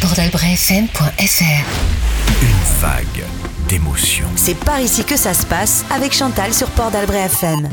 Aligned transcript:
PortDalbretFM.fr 0.00 1.64
Une 2.40 2.80
vague 2.80 3.24
d'émotions. 3.68 4.28
C'est 4.36 4.56
par 4.56 4.80
ici 4.80 5.02
que 5.04 5.16
ça 5.16 5.34
se 5.34 5.44
passe 5.44 5.84
avec 5.90 6.12
Chantal 6.12 6.54
sur 6.54 6.68
Port 6.70 6.92
d'Albret 6.92 7.24
FM. 7.24 7.68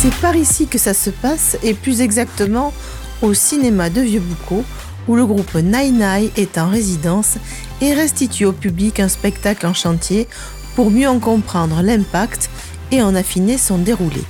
C'est 0.00 0.14
par 0.16 0.34
ici 0.36 0.68
que 0.68 0.78
ça 0.78 0.94
se 0.94 1.10
passe 1.10 1.58
et 1.62 1.74
plus 1.74 2.00
exactement 2.00 2.72
au 3.20 3.34
cinéma 3.34 3.90
de 3.90 4.00
Vieux-Boucau 4.00 4.64
où 5.06 5.16
le 5.16 5.26
groupe 5.26 5.54
Nai 5.54 5.92
est 6.36 6.56
en 6.56 6.70
résidence 6.70 7.36
et 7.82 7.92
restitue 7.92 8.46
au 8.46 8.52
public 8.52 9.00
un 9.00 9.08
spectacle 9.08 9.66
en 9.66 9.74
chantier 9.74 10.28
pour 10.76 10.90
mieux 10.90 11.08
en 11.08 11.18
comprendre 11.18 11.82
l'impact 11.82 12.48
et 12.90 13.02
en 13.02 13.14
affiner 13.14 13.58
son 13.58 13.76
déroulé. 13.76 14.22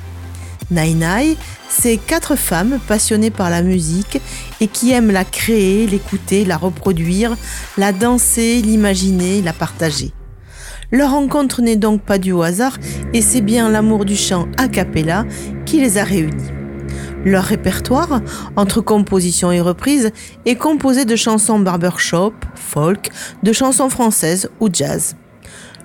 Nai 0.71 1.37
c'est 1.69 1.97
quatre 1.97 2.37
femmes 2.37 2.79
passionnées 2.89 3.31
par 3.31 3.51
la 3.51 3.63
musique 3.63 4.21
et 4.61 4.67
qui 4.67 4.93
aiment 4.93 5.11
la 5.11 5.25
créer, 5.25 5.87
l'écouter, 5.87 6.45
la 6.45 6.57
reproduire, 6.57 7.37
la 7.79 7.93
danser, 7.93 8.61
l'imaginer, 8.61 9.41
la 9.43 9.53
partager. 9.53 10.13
Leur 10.93 11.13
rencontre 11.13 11.63
n'est 11.63 11.77
donc 11.77 12.03
pas 12.03 12.19
au 12.33 12.43
hasard 12.43 12.77
et 13.15 13.23
c'est 13.23 13.41
bien 13.41 13.69
l'amour 13.69 14.05
du 14.05 14.17
chant 14.17 14.49
a 14.59 14.69
cappella 14.69 15.25
qui 15.65 15.81
les 15.81 15.99
a 15.99 16.05
réunis. 16.05 16.51
Leur 17.25 17.45
répertoire, 17.45 18.21
entre 18.57 18.81
compositions 18.81 19.53
et 19.53 19.61
reprises, 19.61 20.11
est 20.47 20.57
composé 20.57 21.05
de 21.05 21.17
chansons 21.17 21.59
barbershop, 21.59 22.33
folk, 22.55 23.11
de 23.43 23.53
chansons 23.53 23.91
françaises 23.91 24.51
ou 24.59 24.69
jazz. 24.73 25.15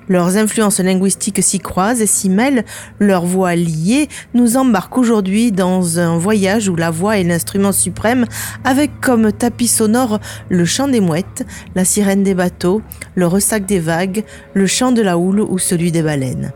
Leurs 0.07 0.37
influences 0.37 0.79
linguistiques 0.79 1.41
s'y 1.41 1.59
croisent 1.59 2.01
et 2.01 2.05
s'y 2.05 2.29
mêlent, 2.29 2.63
leurs 2.99 3.25
voix 3.25 3.55
liées 3.55 4.07
nous 4.33 4.57
embarquent 4.57 4.99
aujourd'hui 4.99 5.51
dans 5.51 5.99
un 5.99 6.17
voyage 6.17 6.69
où 6.69 6.75
la 6.75 6.91
voix 6.91 7.17
est 7.17 7.23
l'instrument 7.23 7.71
suprême 7.71 8.25
avec 8.63 9.01
comme 9.01 9.31
tapis 9.31 9.67
sonore 9.67 10.19
le 10.49 10.65
chant 10.65 10.87
des 10.87 11.01
mouettes, 11.01 11.45
la 11.75 11.85
sirène 11.85 12.23
des 12.23 12.35
bateaux, 12.35 12.81
le 13.15 13.27
ressac 13.27 13.65
des 13.65 13.79
vagues, 13.79 14.23
le 14.53 14.67
chant 14.67 14.91
de 14.91 15.01
la 15.01 15.17
houle 15.17 15.41
ou 15.41 15.57
celui 15.57 15.91
des 15.91 16.03
baleines. 16.03 16.51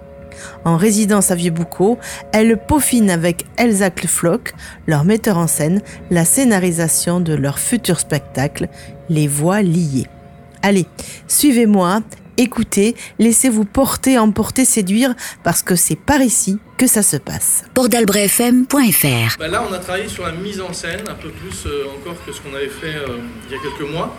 En 0.66 0.78
résidence 0.78 1.32
à 1.32 1.36
Vieux-Boucau, 1.36 1.98
elles 2.32 2.58
peaufinent 2.58 3.10
avec 3.10 3.46
Elsa 3.58 3.90
Flock, 3.92 4.54
leur 4.88 5.04
metteur 5.04 5.38
en 5.38 5.48
scène, 5.48 5.82
la 6.12 6.26
scénarisation 6.26 7.20
de 7.20 7.34
leur 7.34 7.60
futur 7.60 8.00
spectacle, 8.00 8.70
Les 9.10 9.28
Voix 9.28 9.62
liées. 9.62 10.08
Allez, 10.62 10.86
suivez-moi 11.28 12.02
écoutez, 12.40 12.96
laissez-vous 13.20 13.66
porter, 13.66 14.18
emporter, 14.18 14.64
séduire, 14.64 15.14
parce 15.44 15.62
que 15.62 15.76
c'est 15.76 15.98
par 15.98 16.22
ici 16.22 16.58
que 16.78 16.88
ça 16.88 17.04
se 17.04 17.18
passe. 17.18 17.66
Portdalbrefm.fr 17.74 19.38
bah 19.38 19.48
Là, 19.50 19.64
on 19.70 19.74
a 19.74 19.78
travaillé 19.78 20.08
sur 20.08 20.26
la 20.26 20.32
mise 20.32 20.62
en 20.62 20.72
scène, 20.72 21.02
un 21.10 21.16
peu 21.16 21.30
plus 21.30 21.66
euh, 21.66 21.84
encore 21.98 22.16
que 22.26 22.32
ce 22.32 22.40
qu'on 22.42 22.56
avait 22.56 22.70
fait 22.70 22.96
euh, 22.96 23.18
il 23.48 23.56
y 23.56 23.60
a 23.60 23.62
quelques 23.62 23.92
mois. 23.92 24.16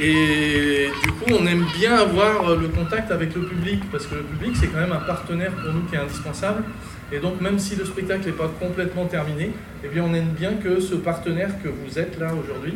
Et 0.00 0.88
du 1.04 1.12
coup, 1.12 1.30
on 1.40 1.46
aime 1.46 1.64
bien 1.78 1.94
avoir 1.94 2.48
euh, 2.48 2.56
le 2.56 2.66
contact 2.66 3.12
avec 3.12 3.32
le 3.36 3.42
public, 3.42 3.80
parce 3.92 4.06
que 4.06 4.16
le 4.16 4.22
public, 4.22 4.56
c'est 4.58 4.66
quand 4.66 4.80
même 4.80 4.92
un 4.92 5.06
partenaire 5.06 5.52
pour 5.52 5.72
nous 5.72 5.82
qui 5.82 5.94
est 5.94 5.98
indispensable. 5.98 6.64
Et 7.12 7.20
donc, 7.20 7.40
même 7.40 7.60
si 7.60 7.76
le 7.76 7.84
spectacle 7.84 8.26
n'est 8.26 8.32
pas 8.32 8.50
complètement 8.58 9.04
terminé, 9.04 9.52
eh 9.84 9.88
bien, 9.88 10.02
on 10.02 10.12
aime 10.12 10.32
bien 10.36 10.54
que 10.54 10.80
ce 10.80 10.96
partenaire 10.96 11.50
que 11.62 11.68
vous 11.68 12.00
êtes 12.00 12.18
là 12.18 12.32
aujourd'hui, 12.34 12.74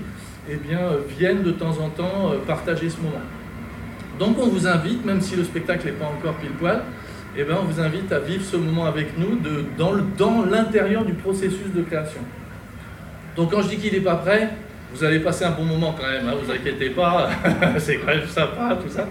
eh 0.48 0.54
bien, 0.54 0.78
vienne 1.18 1.42
de 1.42 1.50
temps 1.50 1.76
en 1.80 1.88
temps 1.88 2.32
partager 2.46 2.88
ce 2.88 2.98
moment. 2.98 3.22
Donc 4.18 4.36
on 4.40 4.48
vous 4.48 4.66
invite, 4.66 5.04
même 5.04 5.20
si 5.20 5.36
le 5.36 5.44
spectacle 5.44 5.86
n'est 5.86 5.92
pas 5.92 6.06
encore 6.06 6.34
pile 6.34 6.50
poil, 6.50 6.82
eh 7.36 7.44
ben, 7.44 7.56
on 7.60 7.64
vous 7.64 7.80
invite 7.80 8.10
à 8.12 8.18
vivre 8.18 8.44
ce 8.44 8.56
moment 8.56 8.86
avec 8.86 9.16
nous 9.16 9.38
dans 9.76 10.44
l'intérieur 10.44 11.04
du 11.04 11.12
processus 11.12 11.72
de 11.74 11.82
création. 11.82 12.20
Donc 13.36 13.52
quand 13.52 13.62
je 13.62 13.68
dis 13.68 13.76
qu'il 13.76 13.92
n'est 13.92 14.00
pas 14.00 14.16
prêt, 14.16 14.50
vous 14.92 15.04
allez 15.04 15.20
passer 15.20 15.44
un 15.44 15.50
bon 15.52 15.64
moment 15.64 15.94
quand 15.96 16.08
même, 16.08 16.26
hein, 16.26 16.34
vous 16.42 16.50
inquiétez 16.50 16.90
pas, 16.90 17.28
c'est 17.78 17.98
quand 17.98 18.06
même 18.06 18.26
sympa 18.26 18.76
tout 18.82 18.90
ça. 18.90 19.06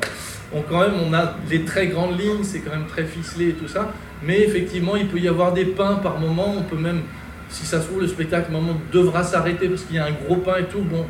Donc 0.54 0.66
quand 0.70 0.82
même 0.82 0.96
on 1.08 1.14
a 1.14 1.36
les 1.50 1.64
très 1.64 1.88
grandes 1.88 2.20
lignes, 2.20 2.44
c'est 2.44 2.60
quand 2.60 2.72
même 2.72 2.88
très 2.88 3.06
ficelé 3.06 3.50
et 3.50 3.54
tout 3.54 3.68
ça, 3.68 3.94
mais 4.24 4.42
effectivement 4.42 4.96
il 4.96 5.08
peut 5.08 5.20
y 5.20 5.28
avoir 5.28 5.54
des 5.54 5.66
pains 5.66 5.96
par 5.96 6.20
moment, 6.20 6.56
on 6.58 6.64
peut 6.64 6.78
même, 6.82 7.02
si 7.50 7.66
ça 7.66 7.80
se 7.80 7.88
trouve 7.88 8.02
le 8.02 8.08
spectacle 8.08 8.52
moment 8.52 8.74
devra 8.92 9.24
s'arrêter 9.24 9.70
parce 9.70 9.84
qu'il 9.84 9.96
y 9.96 10.00
a 10.00 10.06
un 10.06 10.12
gros 10.12 10.38
pain 10.38 10.58
et 10.58 10.66
tout, 10.66 10.82
bon, 10.82 11.06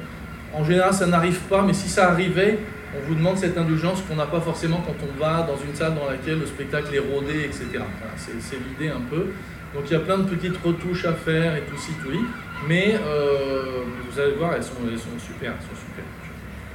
en 0.54 0.64
général 0.64 0.94
ça 0.94 1.08
n'arrive 1.08 1.40
pas, 1.50 1.64
mais 1.64 1.74
si 1.74 1.90
ça 1.90 2.12
arrivait, 2.12 2.60
on 2.96 3.08
vous 3.08 3.16
demande 3.16 3.38
cette 3.38 3.58
indulgence 3.58 4.02
qu'on 4.02 4.16
n'a 4.16 4.26
pas 4.26 4.40
forcément 4.40 4.82
quand 4.86 4.96
on 5.04 5.20
va 5.20 5.44
dans 5.44 5.58
une 5.58 5.76
salle 5.76 5.96
dans 5.96 6.10
laquelle 6.10 6.40
le 6.40 6.46
spectacle 6.46 6.94
est 6.96 7.00
rodé, 7.00 7.44
etc. 7.44 7.80
c'est 8.16 8.58
l'idée 8.58 8.92
un 8.92 9.02
peu. 9.10 9.28
Donc 9.74 9.84
il 9.88 9.94
y 9.94 9.96
a 9.96 10.00
plein 10.00 10.18
de 10.18 10.24
petites 10.24 10.58
retouches 10.64 11.06
à 11.06 11.14
faire 11.14 11.56
et 11.56 11.62
tout 11.62 11.78
ci, 11.78 11.92
tout 12.02 12.10
oui. 12.10 12.20
Mais 12.68 12.96
euh, 12.96 13.84
vous 14.10 14.20
allez 14.20 14.34
voir, 14.34 14.54
elles 14.56 14.64
sont, 14.64 14.74
elles 14.90 14.98
sont 14.98 15.20
super, 15.20 15.52
elles 15.52 15.68
sont 15.68 15.82
super. 15.82 16.06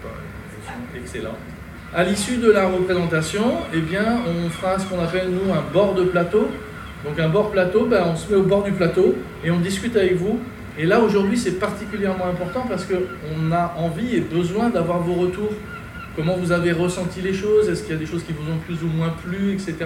Elles 0.05 0.67
sont 0.67 0.99
excellentes. 0.99 1.39
À 1.95 2.05
l'issue 2.05 2.37
de 2.37 2.51
la 2.51 2.69
représentation, 2.69 3.45
eh 3.75 3.81
bien, 3.81 4.21
on 4.27 4.49
fera 4.49 4.79
ce 4.79 4.87
qu'on 4.87 5.03
appelle, 5.03 5.31
nous, 5.31 5.53
un 5.53 5.63
bord 5.73 5.95
de 5.95 6.05
plateau. 6.05 6.49
Donc 7.05 7.19
un 7.19 7.29
bord 7.29 7.51
plateau, 7.51 7.87
ben, 7.87 8.05
on 8.07 8.17
se 8.17 8.31
met 8.31 8.37
au 8.37 8.45
bord 8.45 8.63
du 8.63 8.73
plateau 8.73 9.15
et 9.45 9.51
on 9.51 9.59
discute 9.59 9.97
avec 9.97 10.15
vous. 10.17 10.39
Et 10.79 10.87
là, 10.87 11.01
aujourd'hui, 11.01 11.37
c'est 11.37 11.59
particulièrement 11.59 12.27
important 12.27 12.65
parce 12.69 12.87
qu'on 12.87 13.53
a 13.53 13.75
envie 13.77 14.17
et 14.17 14.21
besoin 14.21 14.71
d'avoir 14.71 15.01
vos 15.01 15.15
retours 15.15 15.53
comment 16.17 16.37
vous 16.37 16.53
avez 16.53 16.73
ressenti 16.73 17.21
les 17.21 17.35
choses, 17.35 17.69
est-ce 17.69 17.83
qu'il 17.83 17.93
y 17.93 17.97
a 17.97 18.01
des 18.01 18.07
choses 18.07 18.25
qui 18.25 18.33
vous 18.33 18.51
ont 18.51 18.59
plus 18.59 18.83
ou 18.83 18.89
moins 18.89 19.11
plu, 19.11 19.53
etc. 19.53 19.77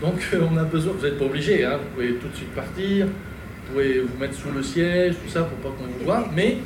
Donc 0.00 0.20
on 0.52 0.56
a 0.56 0.64
besoin, 0.64 0.94
vous 0.98 1.04
n'êtes 1.04 1.18
pas 1.18 1.26
obligé, 1.26 1.64
hein, 1.64 1.78
vous 1.78 1.94
pouvez 1.94 2.14
tout 2.14 2.28
de 2.28 2.36
suite 2.36 2.54
partir, 2.54 3.06
vous 3.06 3.72
pouvez 3.72 4.00
vous 4.00 4.18
mettre 4.18 4.34
sous 4.34 4.50
le 4.50 4.62
siège, 4.62 5.14
tout 5.22 5.30
ça 5.30 5.42
pour 5.42 5.58
pas 5.58 5.76
qu'on 5.76 5.84
vous 5.84 6.04
voit, 6.04 6.28
mais 6.34 6.58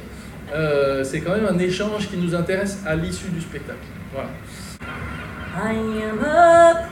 euh, 0.53 1.03
c'est 1.05 1.21
quand 1.21 1.35
même 1.35 1.47
un 1.47 1.59
échange 1.59 2.09
qui 2.09 2.17
nous 2.17 2.35
intéresse 2.35 2.83
à 2.87 2.95
l'issue 2.95 3.29
du 3.29 3.41
spectacle. 3.41 3.79
Voilà. 4.13 4.31
I 5.57 5.77
am 5.77 6.19
a 6.25 6.89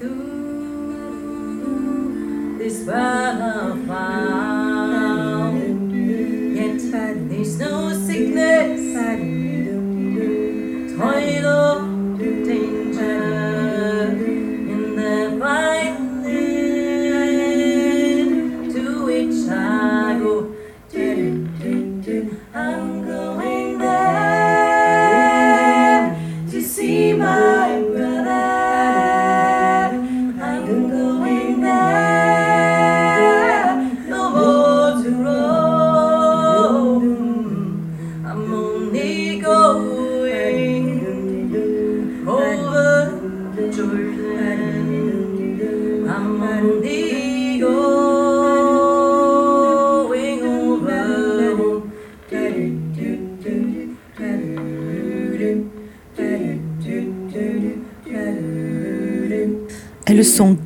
through 0.00 0.47
this 2.58 2.84
world 2.84 3.86
found. 3.86 5.58
Yet 6.56 6.80
there's 7.28 7.58
no 7.58 7.92
sickness, 7.92 8.80
toil 10.98 11.37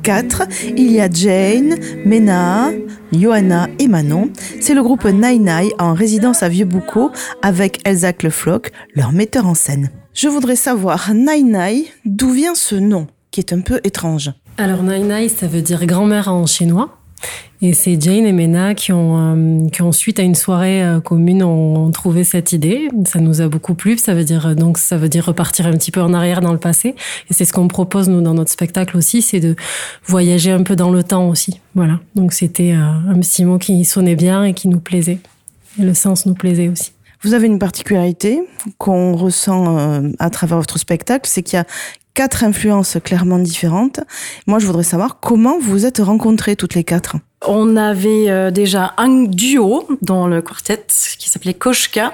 Elles 0.05 0.21
sont 0.21 0.27
quatre. 0.27 0.43
Il 0.75 0.91
y 0.91 0.99
a 0.99 1.09
Jane, 1.09 1.75
Mena, 2.05 2.71
Johanna 3.11 3.67
et 3.79 3.87
Manon. 3.87 4.29
C'est 4.59 4.73
le 4.73 4.83
groupe 4.83 5.05
Nai 5.05 5.39
en 5.79 5.93
résidence 5.93 6.43
à 6.43 6.49
Vieux-Boucau 6.49 7.11
avec 7.41 7.79
Elsa 7.87 8.13
Clefloc, 8.13 8.71
leur 8.95 9.11
metteur 9.11 9.47
en 9.47 9.53
scène. 9.53 9.89
Je 10.13 10.27
voudrais 10.27 10.55
savoir, 10.55 11.11
Nai 11.13 11.85
d'où 12.05 12.31
vient 12.31 12.55
ce 12.55 12.75
nom 12.75 13.07
qui 13.31 13.39
est 13.39 13.53
un 13.53 13.61
peu 13.61 13.79
étrange? 13.83 14.31
Alors 14.57 14.83
Nai 14.83 15.29
ça 15.29 15.47
veut 15.47 15.61
dire 15.61 15.85
grand-mère 15.85 16.27
en 16.27 16.45
chinois. 16.45 16.97
Et 17.61 17.71
c'est 17.71 17.99
Jane 17.99 18.25
et 18.25 18.33
Mena 18.33 18.75
qui 18.75 18.91
ont, 18.91 19.17
euh, 19.17 19.69
qui 19.69 19.81
suite 19.97 20.19
à 20.19 20.23
une 20.23 20.35
soirée 20.35 20.83
euh, 20.83 20.99
commune, 20.99 21.43
ont, 21.43 21.91
trouvé 21.91 22.25
cette 22.25 22.51
idée. 22.51 22.89
Ça 23.05 23.19
nous 23.19 23.39
a 23.39 23.47
beaucoup 23.47 23.73
plu. 23.73 23.97
Ça 23.97 24.13
veut 24.13 24.25
dire 24.25 24.53
donc 24.53 24.77
ça 24.77 24.97
veut 24.97 25.07
dire 25.07 25.25
repartir 25.25 25.65
un 25.67 25.71
petit 25.71 25.89
peu 25.89 26.01
en 26.01 26.13
arrière 26.13 26.41
dans 26.41 26.51
le 26.51 26.59
passé. 26.59 26.89
Et 27.29 27.33
c'est 27.33 27.45
ce 27.45 27.53
qu'on 27.53 27.69
propose 27.69 28.09
nous 28.09 28.19
dans 28.19 28.33
notre 28.33 28.51
spectacle 28.51 28.97
aussi, 28.97 29.21
c'est 29.21 29.39
de 29.39 29.55
voyager 30.05 30.51
un 30.51 30.63
peu 30.63 30.75
dans 30.75 30.91
le 30.91 31.03
temps 31.03 31.29
aussi. 31.29 31.61
Voilà. 31.73 32.01
Donc 32.15 32.33
c'était 32.33 32.73
euh, 32.73 32.83
un 33.09 33.19
petit 33.19 33.45
mot 33.45 33.57
qui 33.57 33.85
sonnait 33.85 34.17
bien 34.17 34.43
et 34.43 34.53
qui 34.53 34.67
nous 34.67 34.81
plaisait. 34.81 35.19
Et 35.79 35.83
le 35.83 35.93
sens 35.93 36.25
nous 36.25 36.33
plaisait 36.33 36.67
aussi. 36.67 36.91
Vous 37.21 37.33
avez 37.33 37.47
une 37.47 37.59
particularité 37.59 38.41
qu'on 38.77 39.15
ressent 39.15 40.03
à 40.19 40.29
travers 40.29 40.57
votre 40.57 40.77
spectacle, 40.77 41.29
c'est 41.29 41.41
qu'il 41.41 41.55
y 41.55 41.59
a 41.61 41.65
quatre 42.13 42.43
influences 42.43 42.97
clairement 43.03 43.39
différentes. 43.39 43.99
Moi, 44.47 44.59
je 44.59 44.65
voudrais 44.65 44.83
savoir 44.83 45.19
comment 45.19 45.59
vous 45.59 45.71
vous 45.71 45.85
êtes 45.85 45.99
rencontrées 45.99 46.55
toutes 46.55 46.75
les 46.75 46.83
quatre. 46.83 47.17
On 47.45 47.75
avait 47.75 48.29
euh, 48.29 48.51
déjà 48.51 48.93
un 48.97 49.23
duo 49.23 49.87
dans 50.01 50.27
le 50.27 50.41
quartet 50.41 50.85
qui 51.17 51.29
s'appelait 51.29 51.53
Koshka. 51.53 52.13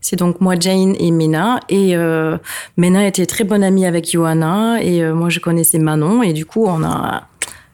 C'est 0.00 0.16
donc 0.16 0.40
moi, 0.40 0.54
Jane 0.58 0.94
et 0.98 1.10
Mena. 1.10 1.60
Et 1.68 1.96
euh, 1.96 2.38
Mena 2.76 3.06
était 3.06 3.26
très 3.26 3.44
bonne 3.44 3.62
amie 3.62 3.84
avec 3.84 4.10
Johanna 4.10 4.82
et 4.82 5.02
euh, 5.02 5.14
moi, 5.14 5.28
je 5.28 5.40
connaissais 5.40 5.78
Manon. 5.78 6.22
Et 6.22 6.32
du 6.32 6.46
coup, 6.46 6.64
on 6.66 6.82
a 6.82 7.28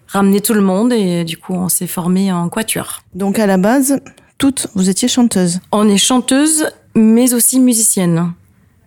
ramené 0.08 0.40
tout 0.40 0.55
le 0.55 0.62
monde 0.62 0.93
et 0.93 1.25
du 1.25 1.37
coup, 1.37 1.55
on 1.55 1.69
s'est 1.69 1.87
formé 1.87 2.32
en 2.32 2.49
quatuor. 2.49 3.02
Donc 3.14 3.38
à 3.38 3.46
la 3.46 3.58
base, 3.58 4.00
toutes, 4.38 4.69
vous 4.75 4.88
étiez 4.88 5.08
chanteuses. 5.08 5.61
On 5.72 5.88
est 5.88 5.99
chanteuse, 5.99 6.67
mais 6.94 7.34
aussi 7.34 7.61
musicienne. 7.61 8.32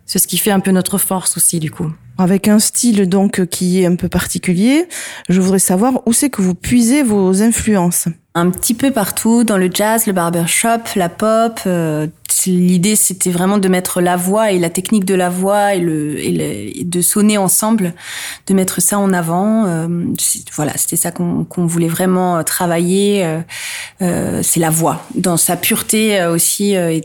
C'est 0.05 0.19
ce 0.19 0.27
qui 0.27 0.37
fait 0.37 0.51
un 0.51 0.59
peu 0.59 0.71
notre 0.71 0.97
force 0.97 1.37
aussi, 1.37 1.59
du 1.59 1.71
coup. 1.71 1.91
Avec 2.19 2.47
un 2.49 2.59
style 2.59 3.07
donc 3.07 3.45
qui 3.45 3.81
est 3.81 3.85
un 3.85 3.95
peu 3.95 4.09
particulier, 4.09 4.87
je 5.29 5.39
voudrais 5.39 5.59
savoir 5.59 6.01
où 6.05 6.11
c'est 6.13 6.29
que 6.29 6.41
vous 6.41 6.53
puisez 6.53 7.01
vos 7.01 7.41
influences. 7.41 8.07
Un 8.35 8.51
petit 8.51 8.73
peu 8.73 8.91
partout, 8.91 9.43
dans 9.43 9.57
le 9.57 9.69
jazz, 9.73 10.05
le 10.05 10.13
barbershop, 10.13 10.81
la 10.95 11.09
pop. 11.09 11.59
euh, 11.65 12.07
L'idée, 12.45 12.95
c'était 12.95 13.31
vraiment 13.31 13.57
de 13.57 13.67
mettre 13.67 13.99
la 14.01 14.15
voix 14.15 14.51
et 14.51 14.59
la 14.59 14.69
technique 14.69 15.03
de 15.03 15.13
la 15.13 15.29
voix 15.29 15.75
et, 15.75 15.79
le, 15.81 16.17
et, 16.19 16.31
le- 16.31 16.83
de 16.85 17.01
sonner 17.01 17.37
ensemble, 17.37 17.93
de 18.47 18.53
mettre 18.53 18.81
ça 18.81 18.97
en 18.97 19.11
avant. 19.13 19.65
euh, 19.65 19.87
voilà, 20.55 20.77
c'était 20.77 20.95
ça 20.95 21.11
qu'on 21.11 21.43
qu'on 21.43 21.65
voulait 21.65 21.87
vraiment 21.89 22.37
euh, 22.37 22.43
travailler. 22.43 23.25
euh, 23.25 23.39
euh, 24.01 24.39
c'est 24.43 24.59
la 24.61 24.69
voix, 24.69 25.05
dans 25.15 25.35
sa 25.37 25.57
pureté 25.57 26.19
euh, 26.19 26.31
aussi 26.33 26.73
et, 26.75 27.03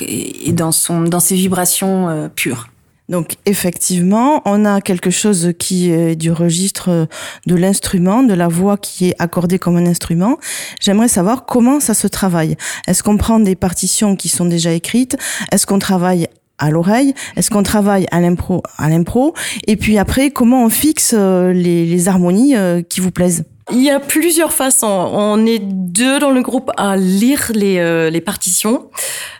et- 0.00 0.52
dans, 0.52 0.72
son, 0.72 1.02
dans 1.02 1.20
ses 1.20 1.36
vibrations 1.36 2.30
pures. 2.34 2.68
Donc 3.08 3.36
effectivement, 3.44 4.40
on 4.46 4.64
a 4.64 4.80
quelque 4.80 5.10
chose 5.10 5.52
qui 5.58 5.90
est 5.90 6.16
du 6.16 6.32
registre 6.32 7.06
de 7.46 7.54
l'instrument, 7.54 8.22
de 8.22 8.34
la 8.34 8.48
voix 8.48 8.78
qui 8.78 9.08
est 9.08 9.14
accordée 9.18 9.58
comme 9.58 9.76
un 9.76 9.86
instrument. 9.86 10.38
J'aimerais 10.80 11.08
savoir 11.08 11.44
comment 11.44 11.80
ça 11.80 11.94
se 11.94 12.06
travaille. 12.06 12.56
Est-ce 12.86 13.02
qu'on 13.02 13.16
prend 13.16 13.40
des 13.40 13.56
partitions 13.56 14.16
qui 14.16 14.28
sont 14.28 14.46
déjà 14.46 14.72
écrites? 14.72 15.16
Est-ce 15.52 15.66
qu'on 15.66 15.78
travaille 15.78 16.28
à 16.58 16.70
l'oreille? 16.70 17.14
Est-ce 17.36 17.50
qu'on 17.50 17.62
travaille 17.62 18.06
à 18.10 18.20
l'impro 18.20 18.62
à 18.78 18.88
l'impro? 18.88 19.34
Et 19.66 19.76
puis 19.76 19.98
après, 19.98 20.30
comment 20.30 20.64
on 20.64 20.70
fixe 20.70 21.14
euh, 21.14 21.52
les, 21.52 21.84
les 21.84 22.08
harmonies 22.08 22.56
euh, 22.56 22.82
qui 22.82 23.00
vous 23.00 23.10
plaisent? 23.10 23.44
Il 23.72 23.82
y 23.82 23.88
a 23.90 23.98
plusieurs 23.98 24.52
façons. 24.52 24.86
On 25.12 25.46
est 25.46 25.58
deux 25.58 26.18
dans 26.18 26.30
le 26.30 26.42
groupe 26.42 26.70
à 26.76 26.96
lire 26.98 27.50
les, 27.54 27.78
euh, 27.78 28.10
les 28.10 28.20
partitions 28.20 28.90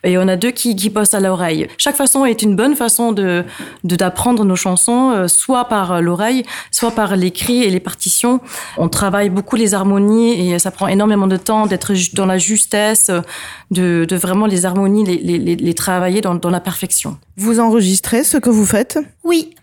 et 0.02 0.16
on 0.16 0.26
a 0.28 0.36
deux 0.36 0.50
qui, 0.50 0.74
qui 0.76 0.88
postent 0.88 1.12
à 1.14 1.20
l'oreille. 1.20 1.68
Chaque 1.76 1.96
façon 1.96 2.24
est 2.24 2.40
une 2.40 2.56
bonne 2.56 2.74
façon 2.74 3.12
de 3.12 3.44
de- 3.84 3.96
d'apprendre 3.96 4.44
nos 4.46 4.56
chansons, 4.56 5.10
euh, 5.10 5.28
soit 5.28 5.66
par 5.66 6.00
l'oreille, 6.00 6.42
soit 6.70 6.92
par 6.92 7.16
l'écrit 7.16 7.64
et 7.64 7.70
les 7.70 7.80
partitions. 7.80 8.40
On 8.78 8.88
travaille 8.88 9.28
beaucoup 9.28 9.56
les 9.56 9.74
harmonies 9.74 10.52
et 10.52 10.58
ça 10.58 10.70
prend 10.70 10.88
énormément 10.88 11.26
de 11.26 11.36
temps 11.36 11.66
d'être 11.66 11.92
dans 12.14 12.26
la 12.26 12.38
justesse, 12.38 13.10
euh, 13.10 13.20
de, 13.70 14.06
de 14.08 14.16
vraiment 14.16 14.46
les 14.46 14.64
harmonies, 14.64 15.04
les, 15.04 15.18
les, 15.18 15.38
les- 15.38 15.56
les 15.56 15.74
travailler 15.74 16.22
dans, 16.22 16.34
dans 16.34 16.50
la 16.50 16.60
perfection. 16.60 17.18
Vous 17.36 17.60
enregistrez 17.60 18.24
ce 18.24 18.38
que 18.38 18.48
vous 18.48 18.64
faites? 18.66 18.98
Oui. 19.22 19.54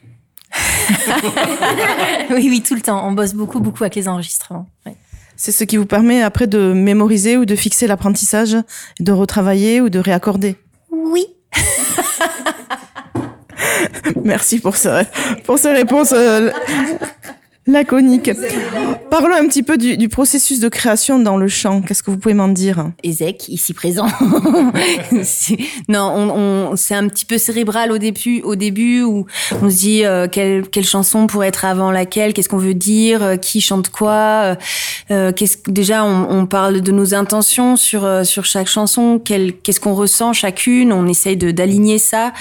oui, 2.32 2.48
oui, 2.50 2.64
tout 2.64 2.76
le 2.76 2.82
temps. 2.82 3.08
On 3.08 3.12
bosse 3.12 3.34
beaucoup, 3.34 3.60
beaucoup 3.60 3.84
avec 3.84 3.96
les 3.96 4.08
enregistrements. 4.08 4.68
Ouais. 4.86 4.96
C'est 5.36 5.52
ce 5.52 5.64
qui 5.64 5.78
vous 5.78 5.86
permet 5.86 6.22
après 6.22 6.48
de 6.48 6.74
mémoriser 6.74 7.38
ou 7.38 7.46
de 7.46 7.56
fixer 7.56 7.88
l'apprentissage, 7.88 8.58
de 9.00 9.12
retravailler 9.12 9.82
ou 9.82 9.90
de 9.90 10.00
réaccorder. 10.00 10.56
Oui. 10.92 11.26
Merci 14.24 14.60
pour, 14.60 14.76
ce, 14.76 15.04
pour 15.46 15.58
ces 15.58 15.72
réponses 15.72 16.14
laconiques. 17.68 18.32
Parlons 19.12 19.36
un 19.36 19.48
petit 19.48 19.62
peu 19.62 19.78
du, 19.78 20.10
processus 20.10 20.60
de 20.60 20.70
création 20.70 21.20
dans 21.20 21.38
le 21.38 21.48
chant. 21.48 21.82
Qu'est-ce 21.82 22.02
que 22.02 22.12
vous 22.12 22.18
pouvez 22.18 22.34
m'en 22.34 22.48
dire? 22.48 22.92
Ezek, 23.04 23.50
ici 23.50 23.74
présent. 23.74 24.08
Non, 25.90 26.12
on, 26.16 26.30
on- 26.30 26.76
c'est 26.76 26.96
un 26.96 27.08
petit 27.08 27.26
peu 27.26 27.38
cérébral 27.38 27.92
au 27.92 27.98
début, 27.98 28.42
au 28.42 28.56
début 28.56 29.04
où 29.04 29.26
on 29.62 29.70
se 29.70 29.78
dit 29.78 30.06
euh, 30.06 30.28
quelle, 30.28 30.86
chanson 30.86 31.28
pourrait 31.28 31.48
être 31.50 31.66
avant 31.66 31.92
laquelle, 31.92 32.34
qu'est-ce 32.34 32.50
qu'on 32.50 32.58
veut 32.58 32.74
dire, 32.74 33.22
euh, 33.22 33.36
qui 33.36 33.62
chante 33.62 33.90
quoi? 33.90 34.56
euh, 35.12 35.32
déjà, 35.68 36.04
on, 36.06 36.46
parle 36.46 36.82
de 36.82 36.92
nos 36.92 37.14
intentions 37.14 37.76
sur 37.76 38.26
sur 38.26 38.46
chaque 38.46 38.68
chanson, 38.68 39.20
qu'est-ce 39.20 39.80
qu'on 39.80 39.94
ressent 39.94 40.34
chacune? 40.34 40.92
On 40.92 41.08
essaye 41.08 41.38
de 41.38 41.52
d'aligner 41.52 42.00
ça 42.00 42.34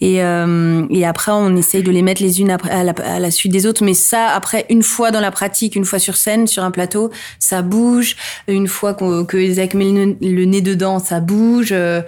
et 0.00 0.16
et 0.16 1.06
après 1.06 1.32
on 1.32 1.56
essaye 1.56 1.82
de 1.82 1.90
les 1.90 2.02
mettre 2.02 2.22
les 2.22 2.40
unes 2.40 2.50
après 2.50 2.70
à 2.70 2.84
la, 2.84 2.92
à 3.04 3.18
la 3.18 3.30
suite 3.30 3.52
des 3.52 3.66
autres. 3.66 3.84
Mais 3.84 3.94
ça, 3.94 4.28
après 4.28 4.66
une 4.68 4.82
fois 4.82 5.10
dans 5.10 5.20
la 5.20 5.30
pratique, 5.30 5.76
une 5.76 5.84
fois 5.84 5.98
sur 5.98 6.16
scène, 6.16 6.46
sur 6.46 6.64
un 6.64 6.70
plateau, 6.70 7.10
ça 7.38 7.62
bouge. 7.62 8.16
Une 8.46 8.68
fois 8.68 8.94
qu'on, 8.94 9.24
que 9.24 9.36
Isaac 9.36 9.74
met 9.74 9.90
le, 9.90 10.16
le 10.20 10.44
nez 10.44 10.60
dedans, 10.60 10.98
ça 10.98 11.20
bouge. 11.20 11.70
Euh, 11.72 12.02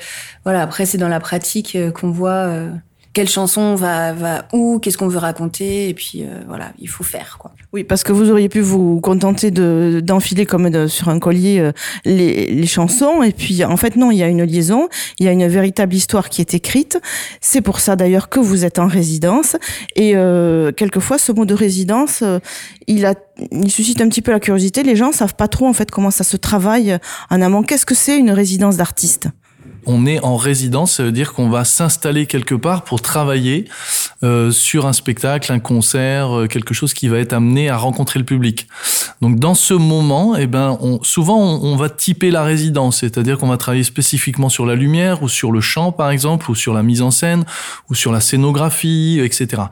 voilà, 0.45 0.62
après, 0.62 0.87
c'est 0.87 0.99
dans 0.99 1.09
la 1.09 1.21
pratique 1.21 1.77
euh, 1.77 1.91
qu'on 1.91 2.11
voit 2.11 2.31
euh, 2.31 2.71
quelle 3.12 3.29
chanson 3.29 3.75
va, 3.75 4.12
va 4.12 4.47
où, 4.53 4.79
qu'est-ce 4.79 4.99
qu'on 4.99 5.09
veut 5.09 5.19
raconter. 5.19 5.89
Et 5.89 5.95
puis, 5.95 6.23
euh, 6.23 6.43
voilà, 6.47 6.73
il 6.79 6.89
faut 6.89 7.05
faire, 7.05 7.37
quoi. 7.39 7.53
Oui, 7.73 7.85
parce 7.85 8.03
que 8.03 8.12
vous 8.12 8.31
auriez 8.31 8.49
pu 8.49 8.61
vous 8.61 9.01
contenter 9.01 9.53
de 9.53 10.01
d'enfiler 10.03 10.45
comme 10.45 10.89
sur 10.89 11.09
un 11.09 11.21
collier 11.21 11.61
euh, 11.61 11.73
les, 12.05 12.47
les 12.47 12.67
chansons, 12.67 13.23
et 13.23 13.31
puis 13.33 13.65
en 13.65 13.77
fait 13.77 13.95
non, 13.95 14.11
il 14.11 14.19
y 14.19 14.25
a 14.25 14.29
une 14.29 14.43
liaison, 14.43 14.89
il 15.19 15.27
y 15.27 15.29
a 15.29 15.33
une 15.33 15.47
véritable 15.47 15.95
histoire 15.95 16.31
qui 16.31 16.41
est 16.41 16.53
écrite. 16.55 16.99
C'est 17.41 17.61
pour 17.61 17.79
ça 17.79 17.95
d'ailleurs 17.95 18.29
que 18.29 18.41
vous 18.41 18.65
êtes 18.65 18.81
en 18.81 18.89
résidence, 18.89 19.57
et 19.95 20.17
euh, 20.17 20.73
quelquefois 20.73 21.19
ce 21.19 21.31
mot 21.31 21.45
de 21.45 21.55
résidence, 21.55 22.23
euh, 22.23 22.41
il 22.89 23.07
a, 23.07 23.15
il 23.53 23.71
suscite 23.71 24.01
un 24.01 24.09
petit 24.09 24.23
peu 24.23 24.33
la 24.33 24.41
curiosité. 24.41 24.83
Les 24.83 24.97
gens 24.97 25.12
savent 25.12 25.37
pas 25.37 25.49
trop 25.49 25.69
en 25.69 25.73
fait 25.73 25.93
comment 25.93 26.11
ça 26.11 26.25
se 26.25 26.37
travaille 26.37 26.99
en 27.31 27.41
amont. 27.41 27.62
Qu'est-ce 27.62 27.87
que 27.87 27.95
c'est 27.95 28.19
une 28.19 28.33
résidence 28.33 28.77
d'artiste? 28.77 29.29
On 29.87 30.06
est 30.06 30.21
en 30.21 30.37
résidence, 30.37 30.97
ça 30.97 31.05
veut 31.05 31.12
dire 31.12 31.32
qu'on 31.32 31.49
va 31.49 31.65
s'installer 31.65 32.27
quelque 32.27 32.55
part 32.55 32.85
pour 32.85 33.03
travailler 33.03 33.67
euh, 34.23 34.51
sur 34.51 34.87
un 34.87 34.93
spectacle, 34.93 35.51
un 35.53 35.59
concert, 35.61 36.37
euh, 36.41 36.47
quelque 36.47 36.75
chose 36.75 36.93
qui 36.95 37.09
va 37.09 37.19
être 37.19 37.33
amené 37.33 37.69
à 37.71 37.77
rencontrer 37.77 38.19
le 38.19 38.25
public. 38.27 38.67
Donc 39.23 39.39
dans 39.39 39.55
ce 39.55 39.73
moment, 39.75 40.37
eh 40.37 40.47
ben, 40.47 40.77
on, 40.81 41.03
souvent 41.03 41.39
on, 41.39 41.63
on 41.73 41.77
va 41.77 41.89
typer 41.89 42.31
la 42.31 42.43
résidence, 42.45 42.99
c'est-à-dire 42.99 43.39
qu'on 43.39 43.49
va 43.49 43.57
travailler 43.57 43.85
spécifiquement 43.85 44.49
sur 44.49 44.67
la 44.67 44.75
lumière 44.75 45.23
ou 45.23 45.29
sur 45.29 45.53
le 45.53 45.61
chant 45.61 45.93
par 45.93 46.11
exemple, 46.11 46.51
ou 46.51 46.55
sur 46.55 46.75
la 46.75 46.83
mise 46.83 47.03
en 47.03 47.11
scène, 47.11 47.45
ou 47.89 47.95
sur 47.95 48.13
la 48.13 48.21
scénographie, 48.21 49.21
etc. 49.23 49.63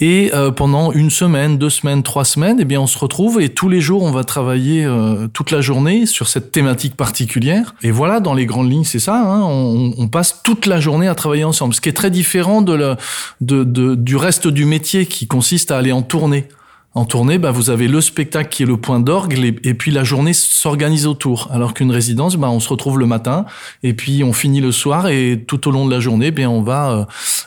Et 0.00 0.30
euh, 0.34 0.50
pendant 0.50 0.92
une 0.92 1.10
semaine, 1.10 1.58
deux 1.58 1.70
semaines, 1.70 2.02
trois 2.02 2.24
semaines, 2.24 2.56
eh 2.60 2.64
bien 2.64 2.80
on 2.80 2.86
se 2.86 2.98
retrouve 2.98 3.40
et 3.40 3.50
tous 3.50 3.68
les 3.68 3.80
jours 3.80 4.02
on 4.02 4.10
va 4.10 4.24
travailler 4.24 4.84
euh, 4.84 5.28
toute 5.28 5.50
la 5.50 5.60
journée 5.60 6.06
sur 6.06 6.28
cette 6.28 6.50
thématique 6.50 6.96
particulière. 6.96 7.74
Et 7.82 7.90
voilà, 7.90 8.20
dans 8.20 8.34
les 8.34 8.46
grandes 8.46 8.70
lignes, 8.70 8.84
c'est 8.84 8.98
ça. 8.98 9.16
Hein, 9.16 9.42
on, 9.42 9.92
on 9.98 10.08
passe 10.08 10.40
toute 10.42 10.66
la 10.66 10.80
journée 10.80 11.08
à 11.08 11.14
travailler 11.14 11.44
ensemble, 11.44 11.74
ce 11.74 11.80
qui 11.80 11.88
est 11.88 11.92
très 11.92 12.10
différent 12.10 12.62
de, 12.62 12.72
la, 12.72 12.96
de, 13.40 13.64
de- 13.64 13.81
du 13.96 14.16
reste 14.16 14.48
du 14.48 14.64
métier 14.64 15.06
qui 15.06 15.26
consiste 15.26 15.70
à 15.70 15.78
aller 15.78 15.92
en 15.92 16.02
tournée. 16.02 16.48
En 16.94 17.06
tournée, 17.06 17.38
bah, 17.38 17.52
vous 17.52 17.70
avez 17.70 17.88
le 17.88 18.02
spectacle 18.02 18.50
qui 18.50 18.64
est 18.64 18.66
le 18.66 18.76
point 18.76 19.00
d'orgue 19.00 19.32
et, 19.64 19.74
puis 19.74 19.90
la 19.90 20.04
journée 20.04 20.34
s'organise 20.34 21.06
autour. 21.06 21.48
Alors 21.50 21.72
qu'une 21.72 21.90
résidence, 21.90 22.36
bah, 22.36 22.50
on 22.50 22.60
se 22.60 22.68
retrouve 22.68 22.98
le 22.98 23.06
matin 23.06 23.46
et 23.82 23.94
puis 23.94 24.22
on 24.22 24.34
finit 24.34 24.60
le 24.60 24.72
soir 24.72 25.08
et 25.08 25.42
tout 25.46 25.68
au 25.68 25.70
long 25.70 25.86
de 25.86 25.90
la 25.90 26.00
journée, 26.00 26.30
bien 26.30 26.50
on 26.50 26.60
va 26.60 26.90
euh, 26.90 27.04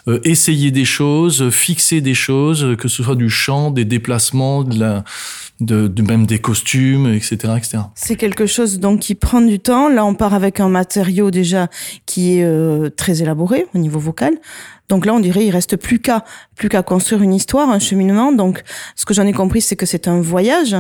euh, 0.08 0.20
essayer 0.24 0.72
des 0.72 0.86
choses, 0.86 1.52
fixer 1.52 2.02
des 2.02 2.16
choses, 2.16 2.76
que 2.80 2.88
ce 2.88 3.04
soit 3.04 3.16
du 3.16 3.30
chant, 3.30 3.70
des 3.70 3.86
déplacements, 3.86 4.64
même 4.64 6.26
des 6.26 6.40
costumes, 6.40 7.14
etc., 7.14 7.36
etc. 7.56 7.78
C'est 7.94 8.16
quelque 8.16 8.48
chose 8.48 8.80
qui 9.00 9.14
prend 9.14 9.42
du 9.42 9.60
temps. 9.60 9.90
Là, 9.90 10.06
on 10.06 10.16
part 10.16 10.34
avec 10.34 10.60
un 10.60 10.70
matériau 10.70 11.30
déjà 11.30 11.70
qui 12.08 12.40
est 12.40 12.44
euh, 12.44 12.90
très 12.90 13.22
élaboré 13.22 13.68
au 13.76 13.78
niveau 13.78 14.00
vocal. 14.00 14.34
Donc 14.90 15.06
là, 15.06 15.14
on 15.14 15.20
dirait 15.20 15.46
il 15.46 15.52
reste 15.52 15.76
plus 15.78 16.00
qu'à 16.00 16.24
plus 16.56 16.70
qu'à 16.70 16.84
construire 16.84 17.22
une 17.22 17.34
histoire, 17.34 17.70
un 17.70 17.80
cheminement. 17.80 18.32
Donc, 18.32 18.64
ce 18.96 19.06
que 19.06 19.14
j'en 19.14 19.26
ai 19.26 19.34
compris, 19.34 19.62
c'est 19.62 19.76
que 19.76 19.86
c'est 19.86 20.08
un 20.08 20.22
voyage, 20.22 20.76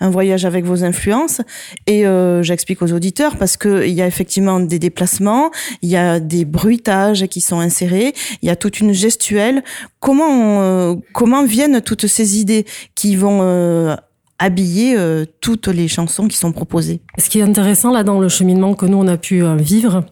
un 0.00 0.10
voyage 0.10 0.44
avec 0.44 0.64
vos 0.64 0.84
influences. 0.84 1.40
Et 1.86 2.06
euh, 2.06 2.42
j'explique 2.42 2.82
aux 2.82 2.92
auditeurs 2.92 3.36
parce 3.36 3.56
que 3.56 3.86
il 3.86 3.94
y 3.94 4.02
a 4.02 4.06
effectivement 4.06 4.60
des 4.60 4.78
déplacements, 4.78 5.50
il 5.82 5.88
y 5.88 5.96
a 5.96 6.20
des 6.20 6.44
bruitages 6.44 7.26
qui 7.26 7.40
sont 7.40 7.58
insérés, 7.58 8.14
il 8.42 8.46
y 8.46 8.50
a 8.50 8.56
toute 8.56 8.80
une 8.80 8.92
gestuelle. 8.92 9.64
Comment 10.00 10.60
euh, 10.60 10.94
comment 11.12 11.44
viennent 11.44 11.80
toutes 11.80 12.06
ces 12.06 12.38
idées 12.38 12.66
qui 12.94 13.16
vont 13.16 13.40
euh, 13.42 13.96
habiller 14.38 14.96
euh, 14.96 15.24
toutes 15.40 15.68
les 15.68 15.88
chansons 15.88 16.28
qui 16.28 16.36
sont 16.36 16.52
proposées? 16.52 17.00
Ce 17.18 17.28
qui 17.28 17.38
est 17.38 17.42
intéressant 17.42 17.92
là 17.92 18.04
dans 18.04 18.20
le 18.20 18.28
cheminement 18.28 18.74
que 18.74 18.86
nous 18.86 18.98
on 18.98 19.08
a 19.08 19.16
pu 19.16 19.42
euh, 19.42 19.56
vivre, 19.56 20.04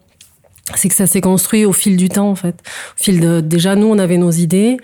c'est 0.73 0.89
que 0.89 0.95
ça 0.95 1.05
s'est 1.05 1.21
construit 1.21 1.65
au 1.65 1.73
fil 1.73 1.95
du 1.95 2.09
temps 2.09 2.29
en 2.29 2.35
fait. 2.35 2.55
Au 2.99 3.03
fil 3.03 3.19
de 3.19 3.39
déjà 3.39 3.75
nous 3.75 3.87
on 3.87 3.99
avait 3.99 4.17
nos 4.17 4.31
idées, 4.31 4.77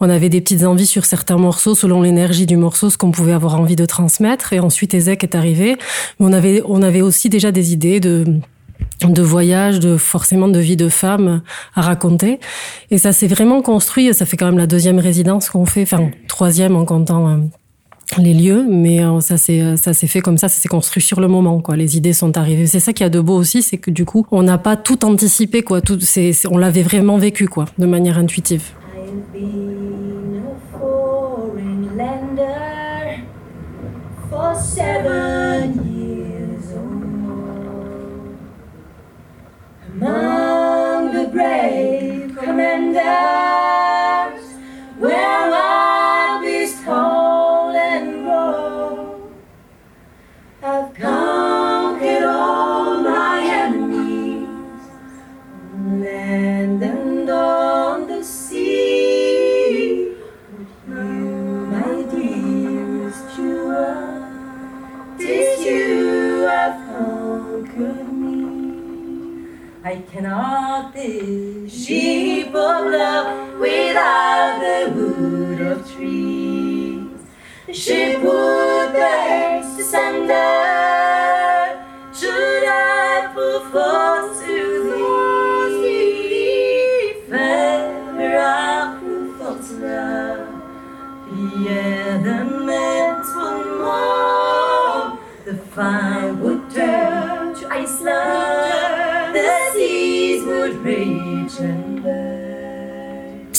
on 0.00 0.08
avait 0.08 0.30
des 0.30 0.40
petites 0.40 0.64
envies 0.64 0.86
sur 0.86 1.04
certains 1.04 1.36
morceaux 1.36 1.74
selon 1.74 2.00
l'énergie 2.00 2.46
du 2.46 2.56
morceau, 2.56 2.88
ce 2.88 2.96
qu'on 2.96 3.10
pouvait 3.10 3.32
avoir 3.32 3.60
envie 3.60 3.76
de 3.76 3.84
transmettre 3.84 4.52
et 4.52 4.60
ensuite 4.60 4.94
Ezek 4.94 5.24
est 5.24 5.34
arrivé, 5.34 5.76
mais 6.18 6.26
on 6.26 6.32
avait 6.32 6.62
on 6.64 6.82
avait 6.82 7.02
aussi 7.02 7.28
déjà 7.28 7.52
des 7.52 7.72
idées 7.72 8.00
de 8.00 8.40
de 9.06 9.22
voyage, 9.22 9.78
de 9.80 9.96
forcément 9.96 10.48
de 10.48 10.58
vie 10.58 10.76
de 10.76 10.88
femme 10.88 11.42
à 11.74 11.82
raconter. 11.82 12.40
Et 12.90 12.98
ça 12.98 13.12
s'est 13.12 13.28
vraiment 13.28 13.62
construit. 13.62 14.12
Ça 14.12 14.26
fait 14.26 14.36
quand 14.36 14.46
même 14.46 14.58
la 14.58 14.66
deuxième 14.66 14.98
résidence 14.98 15.50
qu'on 15.50 15.66
fait, 15.66 15.82
enfin 15.82 16.10
troisième 16.26 16.74
en 16.74 16.84
comptant 16.84 17.28
euh, 17.28 17.36
les 18.16 18.34
lieux, 18.34 18.66
mais 18.68 19.04
euh, 19.04 19.20
ça 19.20 19.36
s'est 19.36 19.76
ça 19.76 19.92
s'est 19.92 20.06
fait 20.06 20.20
comme 20.20 20.38
ça, 20.38 20.48
ça 20.48 20.60
s'est 20.60 20.68
construit 20.68 21.02
sur 21.02 21.20
le 21.20 21.28
moment 21.28 21.60
quoi. 21.60 21.76
Les 21.76 21.96
idées 21.96 22.14
sont 22.14 22.36
arrivées. 22.38 22.66
C'est 22.66 22.80
ça 22.80 22.92
qui 22.92 23.04
a 23.04 23.08
de 23.08 23.20
beau 23.20 23.36
aussi, 23.36 23.62
c'est 23.62 23.78
que 23.78 23.90
du 23.90 24.04
coup 24.04 24.26
on 24.30 24.42
n'a 24.42 24.58
pas 24.58 24.76
tout 24.76 25.04
anticipé 25.04 25.62
quoi. 25.62 25.80
On 26.50 26.58
l'avait 26.58 26.82
vraiment 26.82 27.18
vécu 27.18 27.48
quoi, 27.48 27.66
de 27.78 27.86
manière 27.86 28.18
intuitive. 28.18 28.72
among 40.00 41.12
the 41.12 41.32
brave 41.32 42.34
commanders, 42.36 43.02
I 69.88 70.02
cannot 70.12 70.92
this 70.92 71.72
sheep 71.72 72.48
of 72.48 72.92
love 72.92 73.58
without 73.58 74.60
the 74.60 74.92
wood 74.94 75.60
of 75.62 75.90
trees. 75.90 77.08
The 77.66 77.72
ship 77.72 78.22
would 78.22 78.92
asunder 78.94 79.78
should 79.78 80.57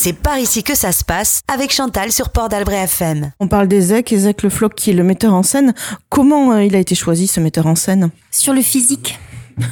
C'est 0.02 0.14
par 0.14 0.40
ici 0.40 0.64
que 0.64 0.78
ça 0.78 0.94
se 0.94 1.04
passe 1.04 1.42
avec 1.54 1.74
Chantal 1.74 2.14
sur 2.14 2.30
Port 2.30 2.48
d'Albret 2.48 2.84
FM. 2.84 3.34
On 3.42 3.50
parle 3.50 3.68
d'Ezek, 3.68 4.14
Ezek 4.14 4.44
Le 4.44 4.50
Floch 4.50 4.74
qui 4.74 4.92
est 4.92 4.94
le 4.94 5.04
metteur 5.04 5.34
en 5.34 5.44
scène. 5.44 5.74
Comment 6.08 6.54
euh, 6.54 6.64
il 6.64 6.74
a 6.74 6.80
été 6.80 6.96
choisi 6.96 7.28
ce 7.28 7.42
metteur 7.42 7.68
en 7.68 7.76
scène? 7.76 8.10
Sur 8.32 8.54
le 8.54 8.62
physique. 8.62 9.20